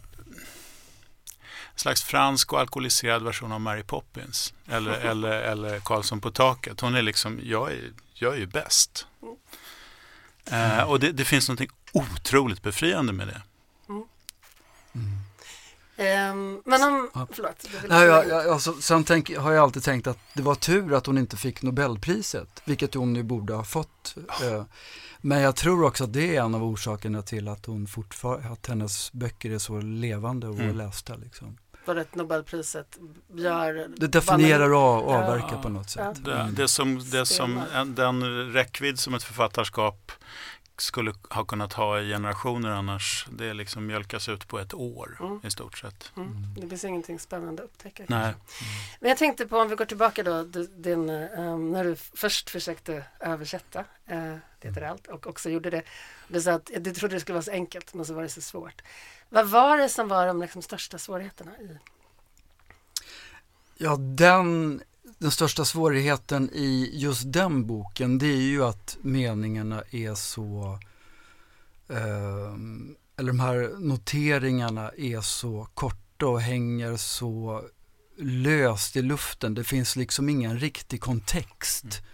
en 1.73 1.79
slags 1.79 2.03
fransk 2.03 2.53
och 2.53 2.59
alkoholiserad 2.59 3.23
version 3.23 3.51
av 3.51 3.61
Mary 3.61 3.83
Poppins. 3.83 4.53
Eller, 4.67 4.91
eller, 5.09 5.41
eller 5.41 5.79
Karlsson 5.79 6.21
på 6.21 6.31
taket. 6.31 6.81
Hon 6.81 6.95
är 6.95 7.01
liksom, 7.01 7.39
jag 7.43 7.71
är, 7.71 7.91
jag 8.13 8.33
är 8.33 8.37
ju 8.37 8.45
bäst. 8.45 9.07
Mm. 9.21 10.79
Eh, 10.79 10.83
och 10.83 10.99
det, 10.99 11.11
det, 11.11 11.25
finns 11.25 11.49
något 11.49 11.59
otroligt 11.93 12.61
befriande 12.61 13.13
med 13.13 13.27
det. 13.27 13.41
Mm. 13.89 14.03
Mm. 14.95 16.61
Men 16.65 16.83
om, 16.83 17.09
ja. 17.13 17.27
förlåt. 17.31 17.69
Nej, 17.89 18.07
jag, 18.07 18.27
jag, 18.27 18.47
alltså, 18.47 18.73
sen 18.73 19.03
tänk, 19.03 19.37
har 19.37 19.51
jag 19.51 19.63
alltid 19.63 19.83
tänkt 19.83 20.07
att 20.07 20.17
det 20.33 20.41
var 20.41 20.55
tur 20.55 20.93
att 20.93 21.05
hon 21.05 21.17
inte 21.17 21.37
fick 21.37 21.61
Nobelpriset, 21.61 22.61
vilket 22.65 22.93
hon 22.93 23.13
nu 23.13 23.23
borde 23.23 23.53
ha 23.53 23.63
fått. 23.63 24.15
Uh, 24.43 24.63
men 25.21 25.41
jag 25.41 25.55
tror 25.55 25.83
också 25.83 26.03
att 26.03 26.13
det 26.13 26.35
är 26.35 26.41
en 26.41 26.55
av 26.55 26.63
orsakerna 26.63 27.21
till 27.21 27.47
att 27.47 27.65
hon 27.65 27.87
att 28.23 28.67
hennes 28.67 29.13
böcker 29.13 29.51
är 29.51 29.59
så 29.59 29.81
levande 29.81 30.47
och 30.47 30.59
mm. 30.59 30.77
lästa. 30.77 31.15
Liksom 31.15 31.57
för 31.85 31.95
att 31.95 32.15
Nobelpriset 32.15 32.97
gör... 33.35 33.87
Det 33.97 34.07
definierar 34.07 34.73
och 34.73 35.11
avverkar 35.11 35.55
ja, 35.55 35.61
på 35.61 35.69
något 35.69 35.89
sätt. 35.89 36.17
Ja. 36.25 36.31
Det, 36.31 36.51
det, 36.51 36.67
som, 36.67 37.09
det 37.11 37.25
som, 37.25 37.61
den 37.85 38.23
räckvidd 38.53 38.99
som 38.99 39.13
ett 39.13 39.23
författarskap 39.23 40.11
skulle 40.81 41.13
ha 41.29 41.45
kunnat 41.45 41.73
ha 41.73 41.99
i 41.99 42.09
generationer 42.09 42.69
annars. 42.69 43.27
Det 43.31 43.53
liksom 43.53 43.85
mjölkas 43.85 44.29
ut 44.29 44.47
på 44.47 44.59
ett 44.59 44.73
år 44.73 45.17
mm. 45.19 45.39
i 45.43 45.51
stort 45.51 45.77
sett. 45.77 46.11
Mm. 46.15 46.29
mm. 46.29 46.53
Det 46.55 46.67
finns 46.67 46.85
ingenting 46.85 47.19
spännande 47.19 47.63
att 47.63 47.69
upptäcka. 47.69 48.03
Nej. 48.07 48.23
Mm. 48.23 48.35
Men 48.99 49.09
jag 49.09 49.17
tänkte 49.17 49.47
på 49.47 49.57
om 49.57 49.69
vi 49.69 49.75
går 49.75 49.85
tillbaka 49.85 50.23
då 50.23 50.43
din, 50.43 51.09
um, 51.09 51.71
när 51.71 51.83
du 51.83 51.95
först 51.95 52.49
försökte 52.49 53.03
översätta 53.19 53.79
uh, 54.11 54.35
det 54.61 54.77
är 54.77 54.81
allt 54.81 55.07
och 55.07 55.27
också 55.27 55.49
gjorde 55.49 55.69
det. 55.69 55.83
Du 56.27 56.41
sa 56.41 56.51
att 56.51 56.71
du 56.79 56.93
trodde 56.93 57.15
det 57.15 57.19
skulle 57.19 57.33
vara 57.33 57.43
så 57.43 57.51
enkelt 57.51 57.93
men 57.93 58.05
så 58.05 58.13
var 58.13 58.21
det 58.21 58.29
så 58.29 58.41
svårt. 58.41 58.81
Vad 59.29 59.49
var 59.49 59.77
det 59.77 59.89
som 59.89 60.07
var 60.07 60.27
de 60.27 60.41
liksom 60.41 60.61
största 60.61 60.97
svårigheterna 60.97 61.51
i? 61.57 61.77
Ja, 63.77 63.95
den 63.97 64.81
den 65.21 65.31
största 65.31 65.65
svårigheten 65.65 66.49
i 66.53 66.89
just 66.93 67.33
den 67.33 67.65
boken 67.67 68.17
det 68.17 68.27
är 68.27 68.41
ju 68.41 68.63
att 68.63 68.97
meningarna 69.01 69.83
är 69.91 70.15
så 70.15 70.79
eh, 71.89 72.55
eller 73.17 73.27
de 73.27 73.39
här 73.39 73.79
noteringarna 73.79 74.91
är 74.97 75.21
så 75.21 75.67
korta 75.73 76.27
och 76.27 76.41
hänger 76.41 76.97
så 76.97 77.63
löst 78.17 78.95
i 78.95 79.01
luften. 79.01 79.53
Det 79.53 79.63
finns 79.63 79.95
liksom 79.95 80.29
ingen 80.29 80.59
riktig 80.59 81.01
kontext. 81.01 81.83
Mm. 81.83 82.05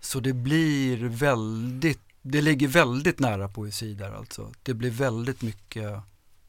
Så 0.00 0.20
det 0.20 0.32
blir 0.32 1.08
väldigt 1.08 2.00
det 2.22 2.40
ligger 2.40 2.68
väldigt 2.68 3.18
nära 3.18 3.48
poesi 3.48 3.94
där 3.94 4.12
alltså. 4.12 4.52
Det 4.62 4.74
blir 4.74 4.90
väldigt 4.90 5.42
mycket 5.42 6.00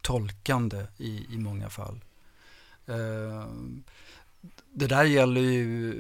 tolkande 0.02 0.86
i, 0.98 1.26
i 1.34 1.38
många 1.38 1.70
fall. 1.70 2.00
Eh, 2.86 3.46
det 4.74 4.88
där 4.88 5.04
gäller 5.04 5.42
ju 5.42 5.94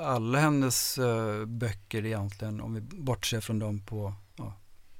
alla 0.00 0.38
hennes 0.38 0.98
eh, 0.98 1.44
böcker 1.44 2.06
egentligen, 2.06 2.60
om 2.60 2.74
vi 2.74 2.80
bortser 2.80 3.40
från 3.40 3.58
dem 3.58 3.80
på 3.86 4.14
ja, 4.36 4.54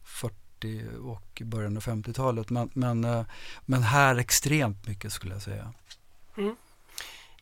40 0.04 0.82
och 1.02 1.42
början 1.44 1.76
av 1.76 1.82
50-talet. 1.82 2.50
Men, 2.50 2.70
men, 2.74 3.04
eh, 3.04 3.24
men 3.66 3.82
här 3.82 4.16
extremt 4.16 4.86
mycket 4.86 5.12
skulle 5.12 5.32
jag 5.32 5.42
säga. 5.42 5.72
Mm. 6.36 6.56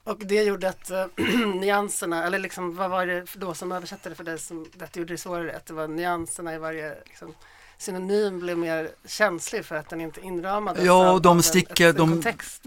Och 0.04 0.18
det 0.18 0.42
gjorde 0.42 0.68
att 0.68 0.90
eh, 0.90 1.06
nyanserna, 1.60 2.24
eller 2.24 2.38
liksom, 2.38 2.76
vad 2.76 2.90
var 2.90 3.06
det 3.06 3.26
då 3.34 3.54
som 3.54 3.72
översatte 3.72 4.08
det 4.08 4.14
för 4.14 4.24
dig 4.24 4.38
som 4.38 4.66
det 4.74 4.96
gjorde 4.96 5.14
det 5.14 5.18
svårare? 5.18 5.56
Att 5.56 5.66
det 5.66 5.74
var 5.74 5.88
nyanserna 5.88 6.54
i 6.54 6.58
varje 6.58 7.02
liksom, 7.06 7.34
synonym 7.78 8.40
blev 8.40 8.58
mer 8.58 8.90
känslig 9.06 9.64
för 9.64 9.74
att 9.74 9.90
den 9.90 10.00
inte 10.00 10.20
inramades 10.20 10.84
ja, 10.84 11.08
av, 11.08 11.22
de 11.22 11.42
sticker, 11.42 11.92
de, 11.92 12.10
kontext. 12.10 12.62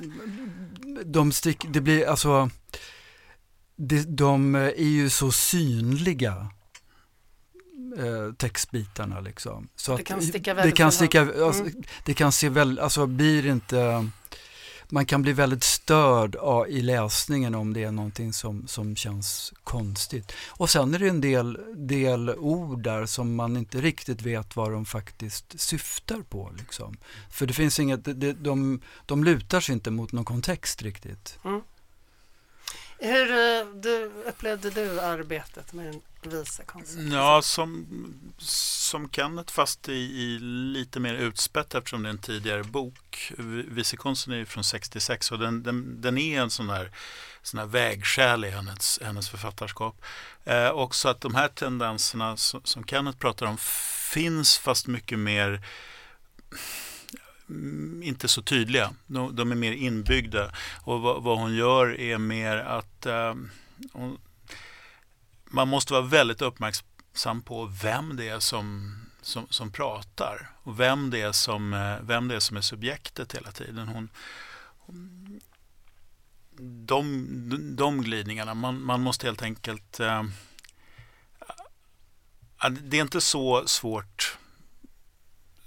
De 1.06 1.32
sticker, 1.32 1.69
det 1.69 1.82
blir 1.82 2.08
alltså 2.08 2.50
de, 3.76 4.04
de 4.04 4.56
är 4.56 4.89
ju 4.89 5.10
så 5.10 5.32
synliga 5.32 6.50
eh, 7.97 8.34
textbitarna 8.38 9.19
liksom. 9.19 9.67
Så 9.76 9.97
det 9.97 10.04
kan 10.04 10.21
sticka 10.21 10.54
väldigt. 10.54 10.76
Det 10.76 10.78
kan 10.78 10.91
sticka, 10.91 11.21
alltså, 11.21 11.62
mm. 11.62 11.84
det 12.06 12.13
kan 12.13 12.32
se 12.32 12.50
väl, 12.50 12.80
alltså 12.80 13.06
blir 13.06 13.45
inte 13.45 14.10
man 14.91 15.06
kan 15.06 15.21
bli 15.21 15.34
väldigt 15.34 15.63
störd 15.91 16.36
av, 16.36 16.69
i 16.69 16.82
läsningen 16.82 17.56
om 17.56 17.73
det 17.73 17.84
är 17.84 17.91
någonting 17.91 18.34
som, 18.34 18.67
som 18.67 18.95
känns 18.95 19.54
konstigt. 19.63 20.32
Och 20.49 20.69
sen 20.69 20.93
är 20.93 20.99
det 20.99 21.08
en 21.08 21.21
del, 21.21 21.60
del 21.75 22.30
ord 22.30 22.84
där 22.84 23.06
som 23.06 23.36
man 23.36 23.58
inte 23.58 23.82
riktigt 23.82 24.21
vet 24.21 24.56
vad 24.56 24.71
de 24.71 24.86
faktiskt 24.86 25.60
syftar 25.60 26.21
på. 26.21 26.51
Liksom. 26.58 26.97
För 27.32 27.45
det 27.45 27.54
finns 27.54 27.80
inget, 27.80 28.04
de, 28.04 28.34
de, 28.34 28.82
de 29.06 29.23
lutar 29.23 29.60
sig 29.60 29.73
inte 29.73 29.91
mot 29.91 30.12
någon 30.12 30.25
kontext 30.25 30.82
riktigt. 30.82 31.39
Mm. 31.45 31.62
Hur 32.99 33.32
eh, 33.32 33.82
du, 33.82 34.12
upplevde 34.25 34.69
du 34.69 35.01
arbetet 35.01 35.73
med 35.73 35.86
den 35.86 36.01
visa 36.27 36.63
konsten? 36.63 37.12
Ja, 37.12 37.41
som, 37.41 37.88
som 38.38 39.10
Kenneth 39.10 39.53
fast 39.53 39.89
i, 39.89 39.93
i, 39.93 40.39
lite 40.73 40.99
mer 40.99 41.13
utspätt 41.13 41.75
eftersom 41.75 42.03
det 42.03 42.10
är 42.10 42.12
en 42.12 42.17
tidigare 42.17 42.63
bok. 42.63 43.31
Visekonsten 43.67 44.34
är 44.34 44.45
från 44.45 44.63
66 44.63 45.31
och 45.31 45.39
den, 45.39 45.63
den, 45.63 46.01
den 46.01 46.17
är 46.17 46.41
en 46.41 46.49
sån 46.49 46.69
här 46.69 46.91
sån 47.41 47.60
här 47.60 47.67
vägskäl 47.67 48.45
i 48.45 48.49
hennes, 48.49 48.99
hennes 49.01 49.29
författarskap. 49.29 50.01
Eh, 50.43 50.69
också 50.69 51.10
att 51.10 51.21
de 51.21 51.36
här 51.36 51.47
tendenserna 51.47 52.38
som, 52.38 52.62
som 52.63 52.84
Kenneth 52.84 53.17
pratar 53.17 53.45
om 53.45 53.57
finns 54.12 54.57
fast 54.57 54.88
mycket 54.88 55.19
mer 55.19 55.65
mm, 57.49 58.03
inte 58.03 58.27
så 58.27 58.41
tydliga. 58.41 58.93
De, 59.07 59.36
de 59.36 59.51
är 59.51 59.55
mer 59.55 59.71
inbyggda. 59.71 60.51
Och 60.84 61.01
vad, 61.01 61.23
vad, 61.23 61.39
hon 61.39 61.55
gör 61.55 61.99
är 61.99 62.17
mer 62.17 62.57
att 62.57 63.05
eh, 63.05 63.36
hon, 63.93 64.17
man 65.52 65.68
måste 65.68 65.94
vara 65.94 66.04
väldigt 66.04 66.42
uppmärksam 66.42 67.42
på 67.42 67.66
vem 67.66 68.16
det 68.16 68.30
är 68.30 68.40
som, 68.40 68.96
som, 69.22 69.48
som 69.50 69.72
pratar 69.72 70.50
och 70.64 70.80
vem 70.80 71.10
det, 71.10 71.22
är 71.22 71.32
som, 71.32 71.74
eh, 71.74 71.98
vem 72.02 72.28
det 72.28 72.36
är 72.36 72.40
som 72.40 72.58
är 72.58 72.62
subjektet 72.62 73.36
hela 73.36 73.52
tiden. 73.52 73.88
Hon, 73.88 74.10
de, 76.86 77.76
de 77.78 78.02
glidningarna, 78.02 78.54
man, 78.54 78.82
man 78.82 79.02
måste 79.02 79.28
helt 79.28 79.42
enkelt... 79.42 80.00
Eh, 80.00 80.24
det 82.70 82.98
är 82.98 83.02
inte 83.02 83.22
så 83.22 83.68
svårt 83.68 84.38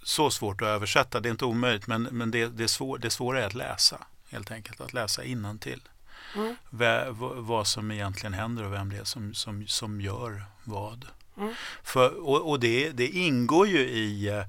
så 0.05 0.31
svårt 0.31 0.63
att 0.63 0.69
översätta. 0.69 1.21
Det 1.21 1.29
är 1.29 1.31
inte 1.31 1.45
omöjligt 1.45 1.87
men, 1.87 2.03
men 2.03 2.31
det, 2.31 2.47
det, 2.47 2.65
är 2.65 2.69
svår, 2.69 2.99
det 2.99 3.11
svåra 3.11 3.43
är 3.43 3.47
att 3.47 3.55
läsa. 3.55 4.07
Helt 4.31 4.51
enkelt 4.51 4.81
att 4.81 4.93
läsa 4.93 5.23
till. 5.59 5.81
Mm. 6.35 6.57
vad 7.47 7.67
som 7.67 7.91
egentligen 7.91 8.35
händer 8.35 8.65
och 8.65 8.73
vem 8.73 8.91
det 8.91 8.97
är 8.97 9.05
som, 9.05 9.35
som, 9.35 9.67
som 9.67 10.01
gör 10.01 10.45
vad. 10.65 11.07
Mm. 11.37 11.55
För, 11.83 12.27
och 12.29 12.51
och 12.51 12.61
det, 12.61 12.91
det 12.91 13.09
ingår 13.09 13.69
ju 13.69 13.79
i 13.79 14.29
eh, 14.29 14.45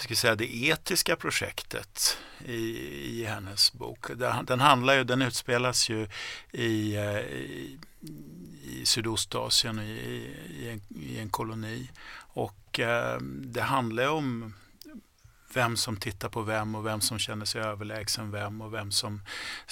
ska 0.00 0.14
säga, 0.14 0.34
det 0.34 0.56
etiska 0.56 1.16
projektet 1.16 2.18
i, 2.44 2.60
i 3.20 3.24
hennes 3.24 3.72
bok. 3.72 4.06
Den, 4.46 4.60
handlar 4.60 4.94
ju, 4.94 5.04
den 5.04 5.22
utspelas 5.22 5.88
ju 5.88 6.08
i, 6.52 6.96
eh, 6.96 7.18
i, 7.18 7.78
i 8.62 8.86
Sydostasien 8.86 9.78
i, 9.78 10.34
i, 10.50 10.70
en, 10.70 10.82
i 11.02 11.18
en 11.18 11.28
koloni. 11.28 11.90
Och 12.18 12.80
eh, 12.80 13.20
det 13.20 13.62
handlar 13.62 14.08
om 14.08 14.54
vem 15.52 15.76
som 15.76 15.96
tittar 15.96 16.28
på 16.28 16.42
vem 16.42 16.74
och 16.74 16.86
vem 16.86 17.00
som 17.00 17.18
känner 17.18 17.44
sig 17.44 17.60
överlägsen 17.60 18.30
vem 18.30 18.60
och 18.60 18.74
vem 18.74 18.92
som, 18.92 19.22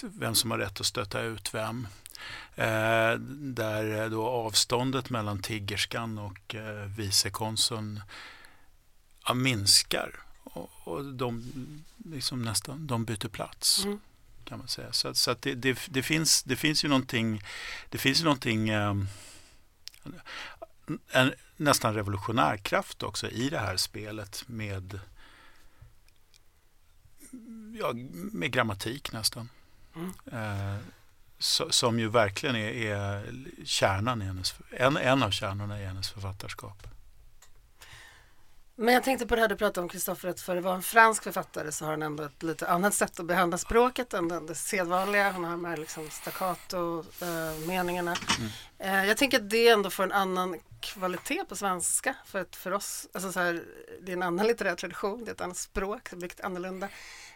vem 0.03 0.35
som 0.35 0.51
har 0.51 0.59
rätt 0.59 0.81
att 0.81 0.87
stöta 0.87 1.21
ut 1.21 1.55
vem. 1.55 1.89
Eh, 2.55 3.15
där 3.39 4.11
då 4.11 4.27
avståndet 4.29 5.11
mellan 5.11 5.43
tiggerskan 5.43 6.19
och 6.19 6.55
eh, 6.55 6.85
vicekonsuln 6.97 8.01
ja, 9.27 9.35
minskar 9.35 10.21
och, 10.45 10.71
och 10.85 11.05
de, 11.05 11.53
liksom 12.05 12.43
nästan, 12.43 12.87
de 12.87 13.05
byter 13.05 13.29
plats. 13.29 13.85
Mm. 13.85 14.01
kan 14.45 14.59
man 14.59 14.69
säga. 14.69 14.93
Så, 14.93 15.15
så 15.15 15.35
det, 15.41 15.55
det, 15.55 15.79
det, 15.89 16.03
finns, 16.03 16.43
det 16.43 16.57
finns 16.57 16.85
ju 16.85 16.89
någonting, 16.89 17.43
det 17.89 17.99
finns 17.99 18.21
ju 18.21 18.25
någonting 18.25 18.69
eh, 18.69 18.95
en 21.11 21.33
nästan 21.57 21.95
revolutionär 21.95 22.57
kraft 22.57 23.03
också 23.03 23.29
i 23.29 23.49
det 23.49 23.59
här 23.59 23.77
spelet 23.77 24.45
med, 24.47 25.01
ja, 27.79 27.93
med 28.33 28.53
grammatik 28.53 29.13
nästan. 29.13 29.49
Mm. 29.97 30.13
Eh, 30.33 30.79
so, 31.39 31.73
som 31.73 31.99
ju 31.99 32.09
verkligen 32.09 32.57
är, 32.57 32.73
är 32.73 33.33
kärnan 33.65 34.23
i 34.23 34.25
hennes, 34.25 34.55
en, 34.71 34.97
en 34.97 35.23
av 35.23 35.31
kärnorna 35.31 35.81
i 35.81 35.85
hennes 35.85 36.11
författarskap. 36.11 36.87
Men 38.79 38.95
jag 38.95 39.03
tänkte 39.03 39.27
på 39.27 39.35
det 39.35 39.41
här 39.41 39.49
du 39.49 39.57
pratade 39.57 39.83
om 39.83 39.89
Kristoffer, 39.89 40.29
att 40.29 40.41
för 40.41 40.57
att 40.57 40.65
vara 40.65 40.75
en 40.75 40.83
fransk 40.83 41.23
författare 41.23 41.73
så 41.73 41.85
har 41.85 41.93
han 41.93 42.03
ändå 42.03 42.23
ett 42.23 42.43
lite 42.43 42.69
annat 42.69 42.95
sätt 42.95 43.21
att 43.21 43.27
behandla 43.27 43.59
språket 43.59 44.15
än 44.15 44.29
det, 44.29 44.55
sedvanliga. 44.55 45.31
Han 45.31 45.45
har 45.45 45.51
de 45.51 45.65
här 45.65 45.77
liksom 45.77 46.11
staccato-meningarna. 46.11 48.13
Eh, 48.13 48.89
mm. 48.89 49.01
eh, 49.01 49.09
jag 49.09 49.17
tänker 49.17 49.39
att 49.39 49.51
det 49.51 49.69
ändå 49.69 49.91
får 49.91 50.03
en 50.03 50.13
annan 50.13 50.61
kvalitet 50.81 51.45
på 51.49 51.57
svenska. 51.57 52.15
För 52.27 52.41
att 52.41 52.57
för 52.57 52.73
oss, 52.73 53.09
alltså 53.13 53.33
så 53.33 53.41
här, 53.41 53.65
det 54.03 54.13
är 54.13 54.17
en 54.17 54.23
annan 54.23 54.47
litterär 54.47 54.75
tradition, 54.75 55.25
det 55.25 55.31
är 55.31 55.35
ett 55.35 55.41
annat 55.41 55.57
språk, 55.57 56.11
det 56.11 56.17
blir 56.17 56.45
annorlunda. 56.45 56.89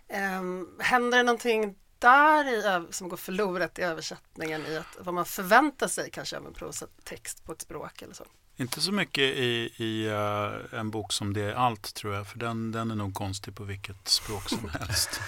Eh, 0.08 0.42
händer 0.78 1.18
det 1.18 1.22
någonting 1.22 1.74
där 1.98 2.44
i, 2.44 2.92
som 2.92 3.08
går 3.08 3.16
förlorat 3.16 3.78
i 3.78 3.82
översättningen 3.82 4.66
i 4.66 4.76
att, 4.76 4.96
vad 4.98 5.14
man 5.14 5.24
förväntar 5.24 5.88
sig 5.88 6.10
kanske 6.10 6.36
av 6.36 6.46
en 6.46 6.54
prosatext 6.54 7.44
på 7.44 7.52
ett 7.52 7.62
språk 7.62 8.02
eller 8.02 8.14
så? 8.14 8.24
Inte 8.60 8.80
så 8.80 8.92
mycket 8.92 9.24
i, 9.24 9.72
i 9.76 10.08
uh, 10.08 10.78
en 10.80 10.90
bok 10.90 11.12
som 11.12 11.32
Det 11.32 11.42
är 11.42 11.54
allt 11.54 11.94
tror 11.94 12.14
jag, 12.14 12.26
för 12.26 12.38
den, 12.38 12.72
den 12.72 12.90
är 12.90 12.94
nog 12.94 13.14
konstig 13.14 13.54
på 13.54 13.64
vilket 13.64 14.08
språk 14.08 14.48
som 14.48 14.68
helst. 14.80 15.20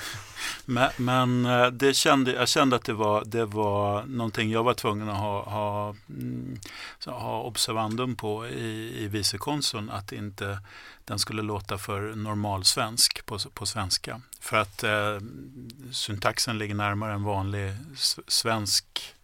men, 0.65 0.91
men 0.97 1.47
uh, 1.47 1.67
det 1.67 1.95
kände, 1.95 2.33
jag 2.33 2.49
kände 2.49 2.77
att 2.77 2.85
det 2.85 2.93
var, 2.93 3.25
det 3.27 3.45
var 3.45 4.05
någonting 4.05 4.51
jag 4.51 4.65
var 4.65 4.75
tvungen 4.75 5.09
att 5.09 5.17
ha, 5.17 5.43
ha, 5.43 5.97
mm, 6.09 6.61
ha 7.07 7.43
observandum 7.43 8.17
på 8.17 8.47
i, 8.47 9.05
i 9.05 9.09
vicekonsuln, 9.09 9.91
att 9.91 10.13
inte 10.13 10.59
den 11.05 11.19
skulle 11.19 11.43
låta 11.43 11.79
för 11.79 12.15
normalsvensk 12.15 13.27
på, 13.27 13.39
på 13.39 13.67
svenska. 13.67 14.21
För 14.41 14.57
att 14.57 14.85
uh, 14.85 15.21
syntaxen 15.93 16.59
ligger 16.59 16.75
närmare 16.75 17.13
en 17.13 17.25
vanlig 17.25 17.73
svensk 18.27 19.15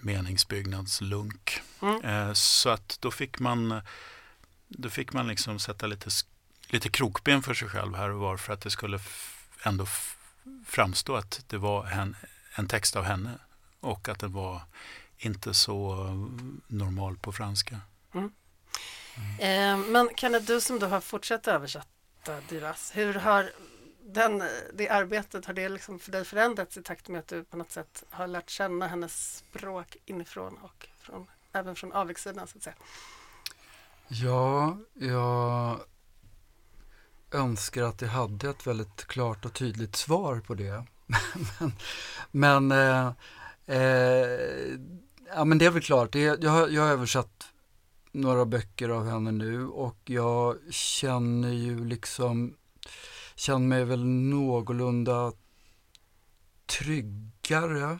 meningsbyggnadslunk. 0.00 1.60
Mm. 1.82 2.04
Eh, 2.04 2.32
så 2.32 2.68
att 2.68 2.98
då 3.00 3.10
fick 3.10 3.38
man, 3.38 3.80
då 4.68 4.90
fick 4.90 5.12
man 5.12 5.28
liksom 5.28 5.58
sätta 5.58 5.86
lite, 5.86 6.10
lite 6.66 6.88
krokben 6.88 7.42
för 7.42 7.54
sig 7.54 7.68
själv 7.68 7.94
här 7.94 8.10
och 8.10 8.20
var 8.20 8.36
för 8.36 8.52
att 8.52 8.60
det 8.60 8.70
skulle 8.70 9.00
ändå 9.62 9.86
framstå 10.66 11.16
att 11.16 11.44
det 11.46 11.58
var 11.58 11.86
en, 11.86 12.16
en 12.54 12.68
text 12.68 12.96
av 12.96 13.04
henne 13.04 13.38
och 13.80 14.08
att 14.08 14.18
den 14.18 14.32
var 14.32 14.62
inte 15.18 15.54
så 15.54 15.94
normal 16.66 17.16
på 17.16 17.32
franska. 17.32 17.80
Mm. 18.14 18.32
Mm. 19.16 19.82
Eh, 19.82 19.90
men 19.90 20.10
Kenneth, 20.16 20.46
du 20.46 20.60
som 20.60 20.78
då 20.78 20.86
har 20.86 21.00
fortsatt 21.00 21.48
översätta 21.48 22.40
Duras, 22.48 22.92
hur 22.94 23.14
har 23.14 23.52
den, 24.04 24.40
eh, 24.40 24.48
det 24.74 24.88
arbetet, 24.88 25.46
har 25.46 25.54
det 25.54 25.68
liksom 25.68 25.98
för 25.98 26.12
dig 26.12 26.24
förändrats 26.24 26.76
i 26.76 26.82
takt 26.82 27.08
med 27.08 27.18
att 27.18 27.28
du 27.28 27.44
på 27.44 27.56
något 27.56 27.70
sätt 27.70 28.04
har 28.10 28.26
lärt 28.26 28.50
känna 28.50 28.86
hennes 28.86 29.36
språk 29.36 29.96
inifrån 30.04 30.58
och 30.62 30.88
från, 30.98 31.26
även 31.52 31.74
från 31.74 31.92
avigsidan 31.92 32.46
så 32.46 32.58
att 32.58 32.64
säga? 32.64 32.76
Ja, 34.08 34.78
jag 34.94 35.80
önskar 37.30 37.82
att 37.82 38.02
jag 38.02 38.08
hade 38.08 38.50
ett 38.50 38.66
väldigt 38.66 39.04
klart 39.04 39.44
och 39.44 39.52
tydligt 39.52 39.96
svar 39.96 40.40
på 40.40 40.54
det. 40.54 40.84
men 41.60 41.72
men, 42.30 42.72
eh, 42.72 43.12
eh, 43.66 44.78
ja, 45.34 45.44
men 45.44 45.58
det 45.58 45.66
är 45.66 45.70
väl 45.70 45.82
klart, 45.82 46.12
det, 46.12 46.20
jag, 46.20 46.72
jag 46.72 46.82
har 46.82 46.90
översatt 46.90 47.52
några 48.12 48.44
böcker 48.44 48.88
av 48.88 49.06
henne 49.08 49.30
nu 49.30 49.66
och 49.66 49.98
jag 50.04 50.56
känner 50.70 51.52
ju 51.52 51.84
liksom, 51.84 52.54
känner 53.34 53.66
mig 53.66 53.84
väl 53.84 54.04
någorlunda 54.04 55.32
tryggare. 56.66 57.98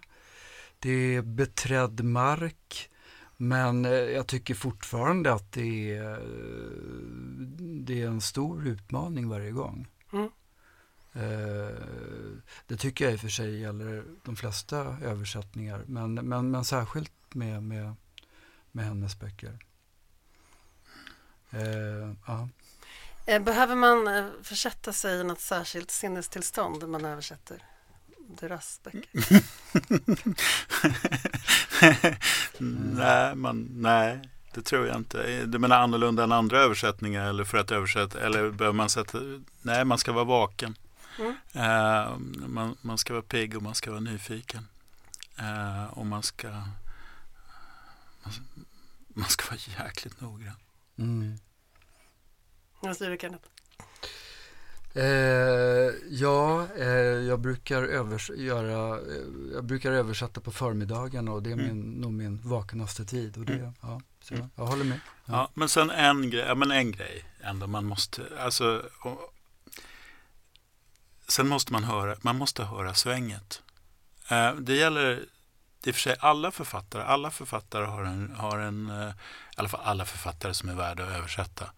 Det 0.79 1.16
är 1.16 1.23
beträdd 1.23 2.05
mark. 2.05 2.90
Men 3.37 3.85
eh, 3.85 3.92
jag 3.92 4.27
tycker 4.27 4.55
fortfarande 4.55 5.33
att 5.33 5.53
det 5.53 5.97
är, 5.97 6.21
det 7.59 8.03
är 8.03 8.07
en 8.07 8.21
stor 8.21 8.66
utmaning 8.66 9.29
varje 9.29 9.51
gång. 9.51 9.87
Mm. 10.12 10.31
Eh, 11.12 11.77
det 12.66 12.77
tycker 12.77 13.05
jag 13.05 13.14
i 13.14 13.16
och 13.16 13.21
för 13.21 13.29
sig 13.29 13.61
gäller 13.61 14.05
de 14.25 14.37
flesta 14.37 14.97
översättningar, 15.03 15.85
men, 15.87 16.14
men, 16.14 16.51
men 16.51 16.64
särskilt 16.64 17.35
med, 17.35 17.62
med, 17.62 17.95
med 18.73 18.85
hennes 18.85 19.21
böcker. 19.21 19.59
Eh, 21.51 22.14
ja. 22.27 22.49
Eh, 23.27 23.43
behöver 23.43 23.75
man 23.75 24.09
eh, 24.09 24.25
försätta 24.43 24.93
sig 24.93 25.21
i 25.21 25.25
något 25.25 25.41
särskilt 25.41 25.91
sinnestillstånd 25.91 26.81
när 26.81 26.87
man 26.87 27.05
översätter 27.05 27.65
Duras 28.41 28.81
böcker? 28.83 29.43
nej, 32.95 33.35
man, 33.35 33.69
nej, 33.71 34.31
det 34.55 34.63
tror 34.63 34.87
jag 34.87 34.97
inte. 34.97 35.47
Du 35.47 35.59
menar 35.59 35.81
annorlunda 35.81 36.25
än 36.25 36.33
andra 36.33 36.59
översättningar 36.59 37.29
eller 37.29 37.45
för 37.45 37.59
att 37.59 37.71
översätta? 37.71 38.21
Eller 38.21 38.51
behöver 38.51 38.77
man 38.77 38.89
sätta... 38.91 39.19
Nej, 39.63 39.85
man 39.85 39.99
ska 39.99 40.13
vara 40.13 40.25
vaken. 40.25 40.77
Mm. 41.19 41.37
Uh, 41.57 42.19
man, 42.49 42.77
man 42.81 42.99
ska 42.99 43.13
vara 43.13 43.23
pigg 43.23 43.57
och 43.57 43.63
man 43.63 43.75
ska 43.75 43.91
vara 43.91 44.01
nyfiken. 44.01 44.69
Uh, 45.41 45.85
och 45.85 46.07
man 46.07 46.23
ska... 46.23 46.49
Man, 48.23 48.33
man 49.09 49.29
ska 49.29 49.45
vara 49.51 49.85
jäkligt 49.85 50.21
noggrann. 50.21 50.57
Mm. 50.99 51.39
Vad 52.83 52.97
säger 52.97 53.11
du 53.11 53.18
Kenneth? 53.21 53.45
Eh, 54.95 55.05
ja, 56.11 56.66
eh, 56.79 56.87
jag, 57.29 57.40
brukar 57.40 57.83
övers 57.83 58.31
göra, 58.31 58.99
eh, 58.99 59.53
jag 59.55 59.64
brukar 59.64 59.92
översätta 59.92 60.40
på 60.40 60.53
förmiddagen 60.53 61.29
och 61.29 61.42
det 61.42 61.51
är 61.53 61.57
min, 61.57 61.66
Mm. 61.71 61.90
nog 62.01 62.12
min 62.12 62.40
vaknaste 62.45 63.05
tid. 63.05 63.37
Och 63.38 63.45
det, 63.45 63.53
Mm. 63.53 63.73
ja, 63.83 64.01
så 64.23 64.35
Mm. 64.35 64.51
jag 64.57 64.66
håller 64.66 64.85
med. 64.85 65.01
Ja. 65.25 65.33
Ja. 65.33 65.51
men 65.55 65.68
sen 65.68 65.90
en 65.90 66.31
grej, 66.31 66.45
ja, 66.49 66.55
men 66.55 66.71
en 66.71 66.92
grej 66.92 67.25
ändå 67.42 67.66
man 67.66 67.85
måste, 67.85 68.23
alltså 68.38 68.83
och, 69.03 69.29
Sen 71.29 71.49
måste 71.49 71.73
man 71.73 71.85
höra, 71.85 72.16
man 72.21 72.37
måste 72.37 72.64
höra 72.64 72.95
svänget. 72.95 73.62
Eh, 74.31 74.55
det 74.55 74.75
gäller 74.75 75.27
det 75.81 75.88
är 75.88 75.88
i 75.88 75.90
och 75.90 75.95
för 75.95 76.01
sig 76.03 76.16
alla 76.21 76.51
författare. 76.51 77.03
Alla 77.03 77.31
författare 77.31 77.85
har 77.85 78.05
en, 78.05 78.35
har 78.37 78.59
en 78.59 78.90
eh, 78.90 79.09
i 79.09 79.12
alla 79.57 79.68
fall 79.68 79.81
alla 79.85 80.05
författare 80.05 80.55
som 80.55 80.68
är 80.68 80.75
värda 80.75 81.03
att 81.05 81.16
översätta, 81.16 81.73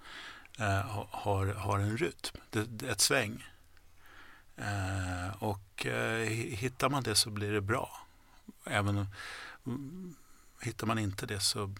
eh, 0.59 0.81
ha- 0.81 1.09
har, 1.11 1.47
har 1.47 1.79
en 1.79 1.97
rytm, 1.99 2.41
det, 2.51 2.83
ett 2.89 3.01
sväng. 3.01 3.45
Eh, 4.57 5.43
och 5.43 5.87
eh, 5.87 6.29
hi- 6.29 6.55
hittar 6.55 6.89
man 6.89 7.03
det 7.03 7.15
så 7.15 7.31
blir 7.31 7.53
det 7.53 7.61
bra. 7.61 8.07
Även 8.65 9.07
mm, 9.67 10.15
hittar 10.61 10.87
man 10.87 10.99
inte 10.99 11.27
det 11.27 11.41
så 11.41 11.75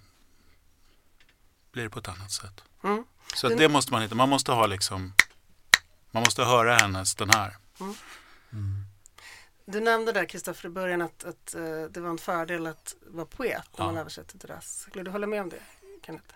blir 1.73 1.83
det 1.83 1.91
på 1.91 1.99
ett 1.99 2.09
annat 2.09 2.33
sätt. 2.33 2.65
Mm. 2.85 3.05
Så 3.35 3.49
det 3.49 3.69
måste 3.69 3.93
man 3.93 4.03
hitta. 4.03 4.15
Man 4.15 4.29
måste 4.29 4.53
ha 4.53 4.67
liksom, 4.67 5.13
man 6.11 6.23
måste 6.23 6.45
höra 6.45 6.75
hennes, 6.77 7.15
den 7.15 7.31
här. 7.31 7.57
Mm. 7.81 7.95
Du 9.67 9.81
nämnde 9.81 10.13
där 10.13 10.25
Kristoffer 10.25 10.67
i 10.67 10.71
början 10.71 11.03
att, 11.03 11.25
att 11.25 11.55
eh, 11.55 11.83
det 11.91 12.01
var 12.01 12.11
en 12.11 12.19
fördel 12.19 12.67
att 12.67 12.95
vara 13.07 13.27
poet 13.27 13.65
när 13.79 13.85
Ja. 13.85 13.87
man 13.87 13.97
översätter 13.97 14.39
Duras. 14.39 14.81
Skulle 14.81 15.05
du 15.05 15.11
hålla 15.11 15.27
med 15.27 15.41
om 15.41 15.49
det 15.49 15.61
Kenneth? 16.07 16.35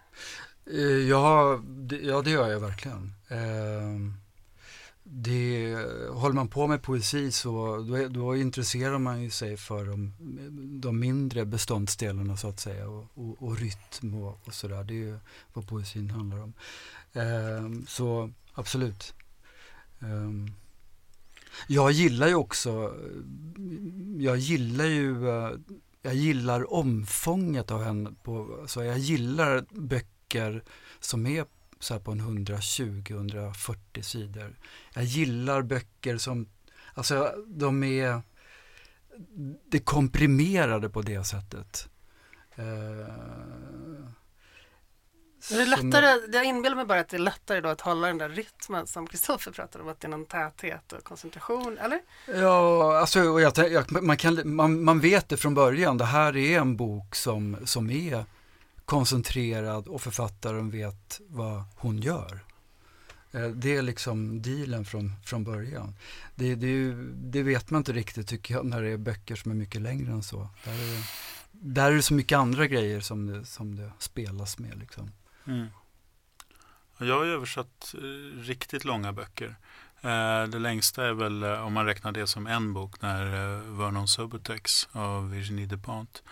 Eh, 0.70 1.08
ja, 1.08 1.60
det, 1.66 1.96
ja, 1.96 2.22
det 2.22 2.30
gör 2.30 2.48
jag 2.50 2.60
verkligen. 2.60 3.12
Ehm, 3.28 4.14
det, 5.02 5.74
håller 6.10 6.34
man 6.34 6.48
på 6.48 6.66
med 6.66 6.82
poesi 6.82 7.32
så 7.32 7.76
då, 7.76 8.08
då 8.08 8.36
intresserar 8.36 8.98
man 8.98 9.22
ju 9.22 9.30
sig 9.30 9.56
för 9.56 9.84
de, 9.84 10.12
de 10.80 11.00
mindre 11.00 11.44
beståndsdelarna 11.44 12.36
så 12.36 12.48
att 12.48 12.60
säga 12.60 12.88
och, 12.88 13.06
och, 13.14 13.42
och 13.42 13.58
rytm 13.58 14.14
och, 14.14 14.40
och 14.44 14.54
sådär. 14.54 14.84
Det 14.84 14.94
är 14.94 14.96
ju 14.96 15.18
vad 15.52 15.68
poesin 15.68 16.10
handlar 16.10 16.42
om. 16.42 16.52
Eh, 17.12 17.84
så 17.88 18.30
absolut. 18.54 19.14
Eh, 20.00 20.52
jag 21.68 21.92
gillar 21.92 22.28
ju 22.28 22.34
också, 22.34 22.94
jag 24.18 24.36
gillar 24.36 24.84
ju, 24.84 25.28
eh, 25.28 25.50
jag 26.02 26.14
gillar 26.14 26.72
omfånget 26.72 27.70
av 27.70 27.84
henne. 27.84 28.12
På, 28.22 28.64
så 28.66 28.84
jag 28.84 28.98
gillar 28.98 29.64
böcker 29.70 30.17
som 31.00 31.26
är 31.26 31.44
så 31.80 31.94
här 31.94 32.00
på 32.00 32.10
en 32.12 32.20
120-140 32.46 34.02
sidor. 34.02 34.56
Jag 34.94 35.04
gillar 35.04 35.62
böcker 35.62 36.16
som, 36.18 36.48
alltså 36.94 37.34
de 37.46 37.82
är, 37.84 38.22
det 39.70 39.76
är 39.76 39.82
komprimerade 39.82 40.88
på 40.88 41.02
det 41.02 41.24
sättet. 41.24 41.88
Eh, 42.54 42.64
Är 45.52 45.58
det 45.58 45.76
som- 45.76 45.90
lättare, 45.90 46.20
jag 46.32 46.44
inbillar 46.44 46.76
mig 46.76 46.84
bara 46.84 47.00
att 47.00 47.08
det 47.08 47.16
är 47.16 47.18
lättare 47.18 47.60
då 47.60 47.68
att 47.68 47.80
hålla 47.80 48.06
den 48.06 48.18
där 48.18 48.28
rytmen 48.28 48.86
som 48.86 49.06
Kristoffer 49.06 49.50
pratade 49.52 49.84
om, 49.84 49.90
att 49.90 50.00
det 50.00 50.06
är 50.06 50.10
någon 50.10 50.26
täthet 50.26 50.92
och 50.92 51.04
koncentration, 51.04 51.78
eller? 51.78 52.00
Ja, 52.34 52.98
alltså 52.98 53.18
jag, 53.18 53.58
jag, 53.70 54.02
man, 54.02 54.16
kan, 54.16 54.54
man, 54.54 54.84
man 54.84 55.00
vet 55.00 55.28
det 55.28 55.36
från 55.36 55.54
början. 55.54 55.98
Det 55.98 56.04
här 56.04 56.36
är 56.36 56.58
en 56.60 56.76
bok 56.76 57.14
som, 57.14 57.56
som 57.64 57.90
är 57.90 58.24
koncentrerad 58.88 59.88
och 59.88 60.00
författaren 60.02 60.70
vet 60.70 61.20
vad 61.28 61.62
hon 61.76 61.98
gör. 61.98 62.40
Eh, 63.32 63.46
det 63.48 63.76
är 63.76 63.82
liksom 63.82 64.42
dealen 64.42 64.84
från, 64.84 65.12
från 65.24 65.44
början. 65.44 65.94
Det, 66.34 66.54
det, 66.54 66.92
det 67.14 67.42
vet 67.42 67.70
man 67.70 67.78
inte 67.80 67.92
riktigt 67.92 68.28
tycker 68.28 68.54
jag 68.54 68.66
när 68.66 68.82
det 68.82 68.88
är 68.90 68.96
böcker 68.96 69.36
som 69.36 69.50
är 69.50 69.54
mycket 69.54 69.80
längre 69.80 70.12
än 70.12 70.22
så. 70.22 70.48
Där 70.64 70.72
är, 70.72 70.76
det- 70.96 71.04
där 71.52 71.90
är 71.90 71.94
det 71.96 72.02
så 72.02 72.14
mycket 72.14 72.38
andra 72.38 72.66
grejer 72.66 73.00
som 73.00 73.26
det, 73.26 73.44
som 73.44 73.76
det 73.76 73.92
spelas 73.98 74.58
med. 74.58 74.78
Liksom. 74.78 75.10
Mm. 75.46 75.66
Jag 76.98 77.16
har 77.18 77.24
ju 77.24 77.32
översatt 77.32 77.94
eh, 77.98 78.40
riktigt 78.42 78.84
långa 78.84 79.12
böcker. 79.12 79.56
Eh, 80.00 80.44
det 80.44 80.58
längsta 80.58 81.06
är 81.06 81.12
väl, 81.12 81.44
om 81.44 81.72
man 81.72 81.86
räknar 81.86 82.12
det 82.12 82.26
som 82.26 82.46
en 82.46 82.72
bok, 82.72 83.02
när 83.02 83.24
Vernon 83.78 84.08
Subutex 84.08 84.88
av 84.92 85.30
Virginie 85.30 85.66
Despont. 85.66 86.22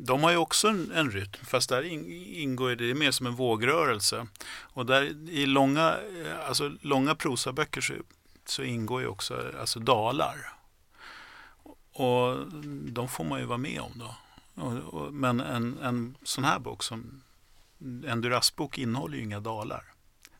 De 0.00 0.22
har 0.22 0.30
ju 0.30 0.36
också 0.36 0.68
en, 0.68 0.90
en 0.90 1.10
rytm, 1.10 1.44
fast 1.44 1.68
där 1.68 1.82
in, 1.82 2.10
ingår 2.26 2.68
det, 2.68 2.74
det 2.74 2.90
är 2.90 2.94
mer 2.94 3.10
som 3.10 3.26
en 3.26 3.34
vågrörelse. 3.34 4.26
Och 4.60 4.86
där 4.86 5.02
i 5.30 5.46
långa, 5.46 5.96
eh, 6.24 6.48
alltså 6.48 6.72
långa 6.80 7.14
prosaböcker 7.14 7.80
så, 7.80 7.94
så 8.44 8.62
ingår 8.62 9.00
ju 9.00 9.06
också 9.06 9.52
alltså 9.60 9.80
dalar. 9.80 10.52
Och 11.92 12.46
de 12.92 13.08
får 13.08 13.24
man 13.24 13.40
ju 13.40 13.46
vara 13.46 13.58
med 13.58 13.80
om 13.80 13.92
då. 13.94 14.16
Och, 14.62 14.94
och, 14.94 15.12
men 15.14 15.40
en, 15.40 15.78
en 15.82 16.14
sån 16.22 16.44
här 16.44 16.58
bok 16.58 16.82
som 16.82 17.22
en 18.06 18.20
Duras-bok 18.20 18.78
innehåller 18.78 19.16
ju 19.16 19.22
inga 19.22 19.40
dalar. 19.40 19.84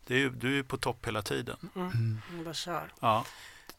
Det 0.06 0.14
är 0.14 0.18
ju, 0.18 0.30
du 0.30 0.58
är 0.58 0.62
på 0.62 0.76
topp 0.76 1.06
hela 1.06 1.22
tiden. 1.22 1.56
Mm. 1.74 1.90
Mm. 2.30 2.54
Ja. 3.00 3.24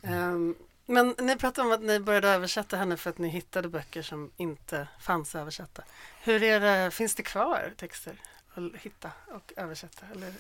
Ehm, 0.04 0.56
men 0.90 1.16
ni 1.20 1.36
pratade 1.36 1.68
om 1.68 1.74
att 1.74 1.82
ni 1.82 2.00
började 2.00 2.30
översätta 2.30 2.78
henne 2.78 2.98
för 2.98 3.10
att 3.10 3.18
ni 3.18 3.28
hittade 3.28 3.70
böcker 3.70 4.02
som 4.02 4.32
inte 4.38 4.88
fanns 5.00 5.36
översatta. 5.36 5.84
Hur 6.22 6.44
är 6.44 6.60
det, 6.60 6.92
finns 6.92 7.16
det 7.16 7.24
kvar 7.24 7.74
texter 7.78 8.22
att 8.54 8.82
hitta 8.82 9.12
och 9.28 9.54
översätta? 9.56 10.06
Eller? 10.12 10.34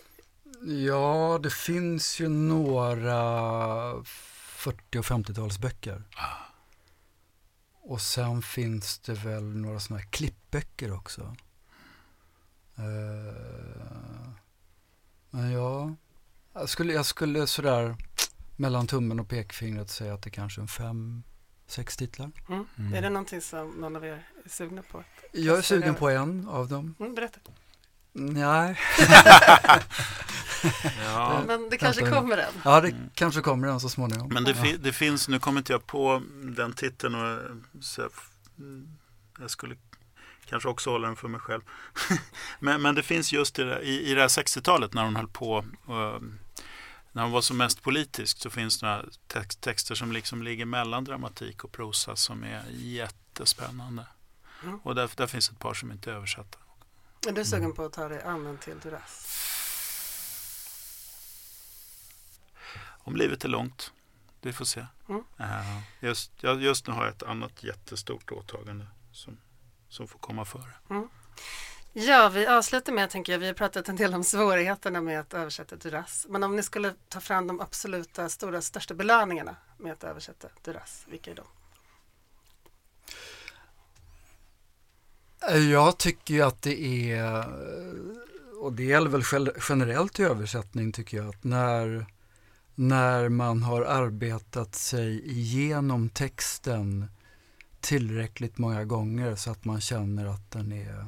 Ja, 0.86 1.40
det 1.44 1.54
finns 1.54 2.20
ju 2.20 2.30
några 2.30 4.04
40 4.04 5.00
och 5.00 5.06
50-talsböcker. 5.06 6.04
Och 7.82 8.02
sen 8.02 8.42
finns 8.42 9.00
det 9.00 9.14
väl 9.14 9.44
några 9.44 9.80
sådana 9.80 10.02
här 10.02 10.10
klippböcker 10.10 10.94
också. 10.94 11.36
Eh, 12.76 14.30
men 15.30 15.52
ja, 15.52 15.96
jag 16.54 16.70
skulle, 16.70 16.94
jag 16.94 17.06
skulle 17.06 17.48
sådär 17.48 17.96
mellan 18.60 18.88
tummen 18.88 19.19
och 19.19 19.29
pekfingret 19.29 19.90
säga 19.90 20.13
att 20.13 20.21
det 20.21 20.29
kanske 20.29 20.60
är 20.60 20.62
en 20.62 20.67
fem, 20.67 21.23
sex 21.67 21.98
titlar. 21.98 22.31
Mm. 22.50 22.65
Mm. 22.77 22.94
Är 22.94 23.02
det 23.02 23.10
någonting 23.10 23.42
som 23.42 23.69
någon 23.69 23.96
av 23.96 24.06
er 24.06 24.23
är 24.46 24.50
sugna 24.50 24.81
på? 24.92 25.04
Jag 25.31 25.58
är 25.58 25.62
sugen 25.62 25.96
på 25.96 26.10
en 26.10 26.48
av 26.48 26.67
dem. 26.67 26.96
Mm, 27.00 27.15
berätta. 27.15 27.40
Nej, 28.13 28.79
ja. 31.06 31.44
Men 31.48 31.69
det 31.69 31.77
kanske 31.77 32.10
kommer 32.10 32.38
en. 32.38 32.54
ja 32.65 32.81
det 32.81 32.88
Mm. 32.90 33.10
kanske 33.13 33.42
kommer 33.42 33.67
en 33.67 33.79
så 33.79 33.90
småningom. 33.90 34.29
Men 34.34 34.44
det, 34.44 34.56
fi, 34.56 34.77
det 34.77 34.94
finns, 34.94 35.27
nu 35.27 35.40
kommer 35.40 35.60
inte 35.60 35.73
jag 35.73 35.88
på 35.88 36.21
den 36.44 36.73
titeln 36.73 37.15
och 37.15 37.40
så, 37.84 38.02
jag 38.02 38.12
jag 39.40 39.50
skulle 39.50 39.75
kanske 40.46 40.69
också 40.69 40.90
hålla 40.90 41.08
den 41.08 41.15
för 41.15 41.27
mig 41.27 41.42
själv. 41.42 41.62
men, 42.60 42.81
men 42.81 42.96
det 42.96 43.04
finns 43.04 43.34
just 43.34 43.60
i, 43.60 43.63
det, 43.63 43.81
i, 43.81 44.12
i 44.12 44.13
det 44.13 44.21
här 44.21 44.27
60-talet 44.27 44.94
när 44.94 45.04
hon 45.04 45.15
höll 45.15 45.27
på 45.27 45.65
eh, 45.90 46.19
när 47.12 47.24
hon 47.24 47.32
var 47.32 47.42
som 47.42 47.58
mest 47.58 47.82
politisk 47.82 48.38
så 48.38 48.50
finns 48.50 48.80
det 48.80 48.86
några 48.86 49.06
text, 49.28 49.62
texter 49.62 49.96
som 49.96 50.12
liksom 50.12 50.44
ligger 50.44 50.66
mellan 50.66 51.04
dramatik 51.04 51.64
och 51.64 51.72
prosa 51.72 52.16
som 52.16 52.44
är 52.44 52.64
jättespännande. 52.70 54.06
Mm. 54.64 54.80
Och 54.84 54.96
där, 54.96 55.10
där 55.16 55.28
finns 55.28 55.50
ett 55.50 55.60
par 55.60 55.74
som 55.74 55.92
inte 55.92 56.12
är 56.12 56.16
översatta. 56.16 56.58
Är 57.28 57.32
du 57.32 57.46
sugen 57.46 57.74
på 57.74 57.86
att 57.86 57.94
ta 57.94 58.08
dig 58.08 58.22
an 58.22 58.58
till 58.62 58.80
Duras? 58.80 59.46
Om 62.82 63.16
livet 63.16 63.46
är 63.46 63.50
långt. 63.50 63.92
Vi 64.42 64.54
får 64.54 64.66
se. 64.66 64.86
Mm. 65.10 65.24
Uh, 65.40 65.82
just, 66.00 66.32
just 66.44 66.88
nu 66.88 66.94
har 66.94 67.06
jag 67.06 67.14
ett 67.16 67.24
annat 67.24 67.64
jättestort 67.64 68.32
åtagande 68.32 68.88
som, 69.12 69.38
som 69.90 70.08
får 70.08 70.20
komma 70.20 70.46
före. 70.46 70.74
Ja, 71.94 72.29
vi 72.33 72.48
avslutar 72.48 72.94
med, 72.94 73.10
tänker 73.10 73.31
jag, 73.31 73.40
vi 73.40 73.48
har 73.48 73.54
pratat 73.54 73.90
en 73.90 73.96
del 73.96 74.13
om 74.13 74.23
svårigheterna 74.23 75.02
med 75.02 75.19
att 75.19 75.33
översätta 75.33 75.75
Duras. 75.75 76.25
Men 76.29 76.44
om 76.44 76.56
ni 76.56 76.63
skulle 76.63 76.94
ta 77.08 77.19
fram 77.19 77.48
de 77.48 77.62
absoluta 77.62 78.29
stora, 78.29 78.62
största 78.62 78.94
belöningarna 78.94 79.56
med 79.77 79.94
att 79.94 80.04
översätta 80.04 80.48
Duras, 80.63 81.06
vilka 81.10 81.31
är 81.31 81.35
de? 81.35 81.46
Eh, 85.52 85.71
jag 85.71 85.98
tycker 85.98 86.33
ju 86.33 86.42
att 86.42 86.62
det 86.62 87.12
är, 87.12 87.37
eh, 87.37 88.60
och 88.62 88.73
det 88.73 88.83
gäller 88.83 89.10
väl 89.10 89.52
generellt 89.69 90.19
i 90.19 90.23
översättning 90.23 90.92
tycker 90.92 91.17
jag, 91.17 91.29
att 91.29 91.44
när, 91.44 92.06
när 92.75 93.29
man 93.29 93.63
har 93.63 93.81
arbetat 93.81 94.75
sig 94.75 95.29
igenom 95.29 96.10
texten 96.10 97.12
tillräckligt 97.79 98.58
många 98.58 98.85
gånger 98.85 99.35
så 99.35 99.52
att 99.52 99.65
man 99.65 99.81
känner 99.81 100.25
att 100.25 100.52
den 100.52 100.71
är 100.71 101.06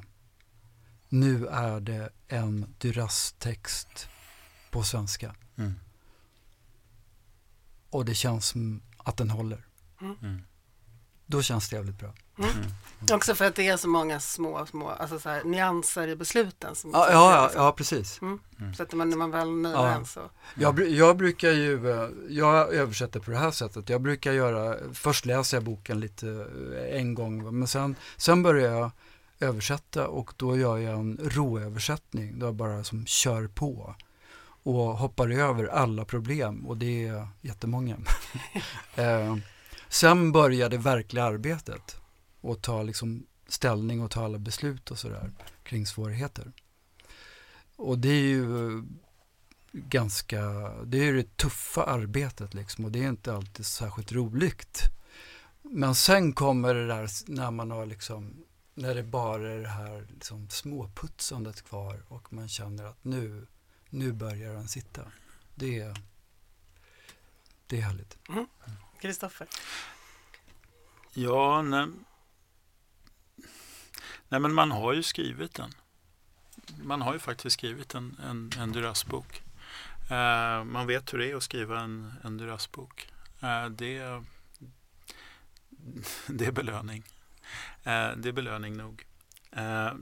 nu 1.11 1.47
är 1.47 1.79
det 1.79 2.09
en 2.27 2.75
Duras-text 2.77 4.07
på 4.69 4.83
svenska. 4.83 5.35
Mm. 5.57 5.73
Och 7.89 8.05
det 8.05 8.15
känns 8.15 8.47
som 8.47 8.81
att 8.97 9.17
den 9.17 9.29
håller. 9.29 9.65
Mm. 10.01 10.15
mm. 10.21 10.41
Då 11.25 11.41
känns 11.41 11.69
det 11.69 11.75
jävligt 11.75 11.99
bra. 11.99 12.13
Mm. 12.37 12.51
mm. 12.51 12.71
Också 13.11 13.35
för 13.35 13.45
att 13.45 13.55
det 13.55 13.67
är 13.67 13.77
så 13.77 13.87
många 13.87 14.19
små, 14.19 14.65
små 14.65 14.89
alltså 14.89 15.19
så 15.19 15.29
här, 15.29 15.43
nyanser 15.43 16.07
i 16.07 16.15
besluten. 16.15 16.75
Som 16.75 16.91
ja, 16.93 17.11
ja, 17.11 17.51
ja, 17.55 17.71
precis. 17.71 18.21
Mm. 18.21 18.39
Så 18.77 18.83
att 18.83 18.93
man, 18.93 19.09
när 19.09 19.17
man 19.17 19.31
väl 19.31 19.51
nöjer 19.51 19.77
ja. 19.77 19.89
en 19.89 20.05
så. 20.05 20.29
Jag, 20.55 20.89
jag 20.89 21.17
brukar 21.17 21.51
ju, 21.51 21.91
eh, 21.91 22.09
jag 22.29 22.73
översätter 22.73 23.19
på 23.19 23.31
det 23.31 23.37
här 23.37 23.51
sättet. 23.51 23.89
Jag 23.89 24.01
brukar 24.01 24.31
göra, 24.31 24.77
först 24.93 25.25
läser 25.25 25.57
jag 25.57 25.63
boken 25.63 25.99
lite 25.99 26.27
eh, 26.27 26.99
en 26.99 27.13
gång, 27.13 27.59
men 27.59 27.67
sen, 27.67 27.95
sen 28.17 28.43
börjar 28.43 28.71
jag 28.71 28.91
översätta 29.41 30.07
och 30.07 30.33
då 30.37 30.57
gör 30.57 30.77
jag 30.77 30.99
en 30.99 31.19
råöversättning. 31.23 32.39
Då 32.39 32.45
jag 32.45 32.55
bara 32.55 32.83
som 32.83 33.05
kör 33.05 33.47
på 33.47 33.95
och 34.63 34.97
hoppar 34.97 35.29
över 35.29 35.65
alla 35.65 36.05
problem 36.05 36.67
och 36.67 36.77
det 36.77 37.07
är 37.07 37.27
jättemånga. 37.41 37.97
eh, 38.95 39.35
sen 39.89 40.31
börjar 40.31 40.69
det 40.69 40.77
verkliga 40.77 41.23
arbetet 41.23 41.95
och 42.41 42.61
ta 42.61 42.83
liksom 42.83 43.25
ställning 43.47 44.01
och 44.01 44.11
ta 44.11 44.25
alla 44.25 44.37
beslut 44.37 44.91
och 44.91 44.99
sådär 44.99 45.31
kring 45.63 45.85
svårigheter. 45.85 46.51
Och 47.75 47.99
det 47.99 48.09
är 48.09 48.27
ju 48.27 48.83
ganska, 49.71 50.41
det 50.85 51.07
är 51.07 51.13
det 51.13 51.37
tuffa 51.37 51.83
arbetet 51.83 52.53
liksom 52.53 52.85
och 52.85 52.91
det 52.91 53.03
är 53.03 53.09
inte 53.09 53.33
alltid 53.33 53.65
särskilt 53.65 54.11
roligt. 54.11 54.81
Men 55.61 55.95
sen 55.95 56.33
kommer 56.33 56.73
det 56.73 56.87
där 56.87 57.09
när 57.27 57.51
man 57.51 57.71
har 57.71 57.85
liksom 57.85 58.43
när 58.73 58.95
det 58.95 59.03
bara 59.03 59.51
är 59.51 59.59
det 59.59 59.67
här 59.67 60.07
liksom 60.09 60.49
småputsandet 60.49 61.61
kvar 61.61 62.03
och 62.07 62.33
man 62.33 62.47
känner 62.49 62.83
att 62.83 63.03
nu, 63.03 63.47
nu 63.89 64.11
börjar 64.11 64.53
den 64.53 64.67
sitta. 64.67 65.11
Det 65.55 65.79
är, 65.79 65.97
det 67.67 67.77
är 67.77 67.81
härligt. 67.81 68.17
Kristoffer? 69.01 69.47
Mm. 69.47 69.53
Ja, 71.13 71.61
nej, 71.61 71.87
nej, 74.29 74.39
men 74.39 74.53
man 74.53 74.71
har 74.71 74.93
ju 74.93 75.03
skrivit 75.03 75.55
den. 75.55 75.71
Man 76.83 77.01
har 77.01 77.13
ju 77.13 77.19
faktiskt 77.19 77.53
skrivit 77.53 77.95
en, 77.95 78.17
en, 78.23 78.51
en 78.59 78.71
Duras-bok. 78.71 79.43
Uh, 80.11 80.63
man 80.63 80.87
vet 80.87 81.13
hur 81.13 81.17
det 81.17 81.31
är 81.31 81.35
att 81.35 81.43
skriva 81.43 81.79
en, 81.79 82.13
en 82.23 82.37
Duras-bok. 82.37 83.11
Uh, 83.43 83.65
det, 83.69 84.23
det 86.27 86.45
är 86.45 86.51
belöning. 86.51 87.03
Eh, 87.83 88.11
det 88.17 88.29
är 88.29 88.31
belöning 88.31 88.77
nog. 88.77 89.05
Eh, 89.51 89.93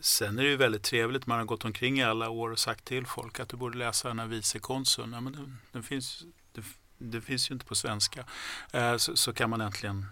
sen 0.00 0.38
är 0.38 0.42
det 0.42 0.48
ju 0.48 0.56
väldigt 0.56 0.82
trevligt, 0.82 1.26
man 1.26 1.38
har 1.38 1.44
gått 1.44 1.64
omkring 1.64 1.98
i 1.98 2.04
alla 2.04 2.28
år 2.28 2.50
och 2.50 2.58
sagt 2.58 2.84
till 2.84 3.06
folk 3.06 3.40
att 3.40 3.48
du 3.48 3.56
borde 3.56 3.78
läsa 3.78 4.08
den 4.08 4.18
här 4.18 4.26
vicekonsuln. 4.26 5.12
Ja, 5.12 5.20
men 5.20 5.32
den, 5.32 5.58
den 5.72 5.82
finns, 5.82 6.24
det, 6.52 6.62
det, 6.98 7.20
finns 7.20 7.50
ju 7.50 7.52
inte 7.52 7.66
på 7.66 7.74
svenska. 7.74 8.24
Eh, 8.72 8.96
så, 8.96 9.16
så, 9.16 9.32
kan 9.32 9.50
man 9.50 9.60
äntligen 9.60 10.06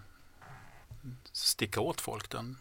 sticka 1.31 1.79
åt 1.79 2.01
folk 2.01 2.29
den. 2.29 2.57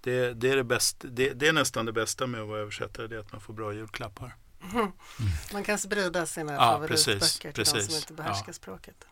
Det, 0.00 0.34
det 0.34 0.50
är 0.50 0.56
det, 0.56 0.64
bästa, 0.64 1.08
det, 1.08 1.32
det, 1.32 1.48
är 1.48 1.52
nästan 1.52 1.86
det 1.86 1.92
bästa 1.92 2.26
med 2.26 2.40
att 2.40 2.48
vara 2.48 2.60
översättare, 2.60 3.06
det 3.06 3.16
är 3.16 3.20
att 3.20 3.32
man 3.32 3.40
får 3.40 3.54
bra 3.54 3.72
julklappar. 3.72 4.36
Mm. 4.72 4.92
Man 5.52 5.64
kan 5.64 5.78
sprida 5.78 6.26
sina 6.26 6.52
ja, 6.52 6.58
favoritböcker 6.58 7.18
precis, 7.18 7.38
till 7.38 7.52
precis. 7.52 7.74
de 7.74 7.82
som 7.82 7.96
inte 7.96 8.12
behärskar 8.12 8.48
ja. 8.48 8.52
språket. 8.52 9.06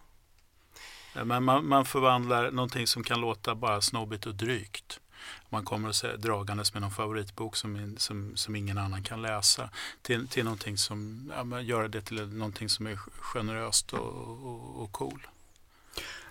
Men 1.14 1.44
man, 1.44 1.66
man 1.66 1.84
förvandlar 1.84 2.50
någonting 2.50 2.86
som 2.86 3.04
kan 3.04 3.20
låta 3.20 3.54
bara 3.54 3.80
snobbigt 3.80 4.26
och 4.26 4.34
drygt. 4.34 5.00
Man 5.48 5.64
kommer 5.64 5.88
att 5.88 5.96
säga, 5.96 6.16
dragandes 6.16 6.74
med 6.74 6.82
någon 6.82 6.90
favoritbok 6.90 7.56
som, 7.56 7.94
som, 7.98 8.32
som 8.36 8.56
ingen 8.56 8.78
annan 8.78 9.02
kan 9.02 9.22
läsa 9.22 9.70
till, 10.02 10.28
till 10.28 10.44
någonting 10.44 10.78
som, 10.78 11.32
ja, 11.36 11.60
göra 11.60 11.88
det 11.88 12.00
till 12.00 12.26
någonting 12.26 12.68
som 12.68 12.86
är 12.86 12.96
generöst 13.20 13.92
och, 13.92 14.08
och, 14.46 14.82
och 14.82 14.92
cool. 14.92 15.26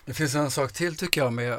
Det 0.04 0.14
finns 0.14 0.34
en 0.34 0.50
sak 0.50 0.72
till 0.72 0.96
tycker 0.96 1.20
jag 1.20 1.32
med 1.32 1.58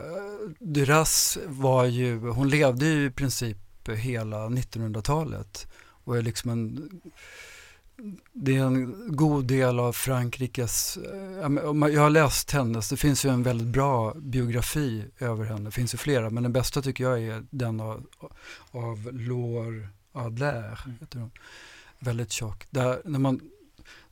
Duras 0.60 1.38
var 1.46 1.86
ju, 1.86 2.20
hon 2.20 2.50
levde 2.50 2.86
ju 2.86 3.06
i 3.06 3.12
princip 3.12 3.58
hela 3.88 4.38
1900-talet 4.38 5.68
och 6.04 6.18
är 6.18 6.22
liksom 6.22 6.52
en 6.52 6.90
det 8.34 8.56
är 8.56 8.64
en 8.64 9.16
god 9.16 9.46
del 9.46 9.80
av 9.80 9.94
Frankrikes, 9.94 10.98
eh, 10.98 11.52
jag 11.94 12.02
har 12.02 12.10
läst 12.10 12.52
hennes, 12.52 12.90
det 12.90 12.98
finns 12.98 13.26
ju 13.26 13.30
en 13.30 13.44
väldigt 13.44 13.68
bra 13.68 14.14
biografi 14.14 15.06
över 15.20 15.46
henne, 15.46 15.66
det 15.66 15.72
finns 15.72 15.94
ju 15.94 15.98
flera, 15.98 16.30
men 16.30 16.44
den 16.44 16.54
bästa 16.54 16.82
tycker 16.82 17.04
jag 17.04 17.24
är 17.24 17.46
den 17.50 17.80
av, 17.80 18.08
av 18.72 19.10
Laure 19.14 19.88
Adler, 20.12 20.80
mm. 21.16 21.30
väldigt 22.00 22.32
tjock. 22.32 22.68
Där, 22.70 23.02
när 23.06 23.20
man, 23.20 23.40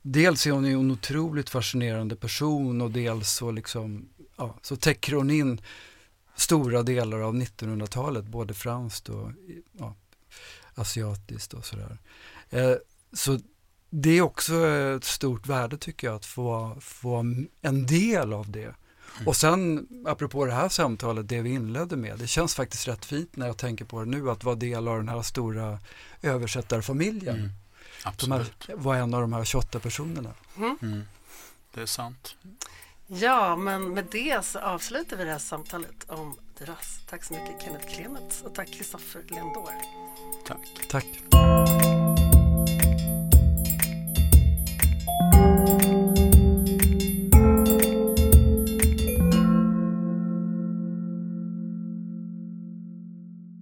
dels 0.02 0.46
är 0.46 0.50
hon 0.50 0.64
en 0.64 0.90
otroligt 0.90 1.50
fascinerande 1.50 2.16
person 2.16 2.80
och 2.80 2.90
dels 2.90 3.30
så, 3.30 3.50
liksom, 3.50 4.08
ja, 4.36 4.56
så 4.62 4.76
täcker 4.76 5.12
hon 5.12 5.30
in 5.30 5.60
stora 6.36 6.82
delar 6.82 7.20
av 7.20 7.34
1900-talet, 7.34 8.24
både 8.24 8.54
franskt 8.54 9.08
och 9.08 9.30
ja, 9.72 9.94
asiatiskt 10.74 11.54
och 11.54 11.66
sådär. 11.66 11.98
Eh, 12.50 12.74
så 13.12 13.38
det 13.90 14.10
är 14.10 14.22
också 14.22 14.66
ett 14.66 15.04
stort 15.04 15.46
värde 15.46 15.76
tycker 15.78 16.06
jag 16.06 16.16
att 16.16 16.26
få, 16.26 16.76
få 16.80 17.16
en 17.62 17.86
del 17.86 18.32
av 18.32 18.50
det. 18.50 18.74
Mm. 19.16 19.28
Och 19.28 19.36
sen 19.36 19.88
apropå 20.06 20.44
det 20.44 20.52
här 20.52 20.68
samtalet, 20.68 21.28
det 21.28 21.40
vi 21.42 21.50
inledde 21.50 21.96
med, 21.96 22.18
det 22.18 22.26
känns 22.26 22.54
faktiskt 22.54 22.88
rätt 22.88 23.04
fint 23.04 23.36
när 23.36 23.46
jag 23.46 23.56
tänker 23.56 23.84
på 23.84 24.00
det 24.00 24.06
nu 24.06 24.30
att 24.30 24.44
vara 24.44 24.54
del 24.54 24.88
av 24.88 24.96
den 24.96 25.08
här 25.08 25.22
stora 25.22 25.78
översättarfamiljen. 26.22 27.36
Mm. 27.36 27.50
Absolut. 28.04 28.64
Här, 28.68 28.76
var 28.76 28.96
en 28.96 29.14
av 29.14 29.20
de 29.20 29.32
här 29.32 29.44
28 29.44 29.78
personerna. 29.78 30.30
Mm. 30.56 30.78
mm. 30.82 31.02
Det 31.74 31.82
är 31.82 31.86
sant. 31.86 32.36
Ja, 33.06 33.56
men 33.56 33.94
med 33.94 34.06
det 34.10 34.44
så 34.44 34.58
avslutar 34.58 35.16
vi 35.16 35.24
det 35.24 35.30
här 35.30 35.38
samtalet 35.38 36.04
om 36.10 36.36
Duras. 36.58 37.00
Tack 37.08 37.24
så 37.24 37.34
mycket 37.34 37.62
Kenneth 37.62 37.94
Klemets 37.94 38.42
och 38.42 38.54
tack 38.54 38.72
Kristoffer 38.72 39.22
Lendor. 39.28 39.70
Tack. 40.46 40.88
Tack. 40.88 41.06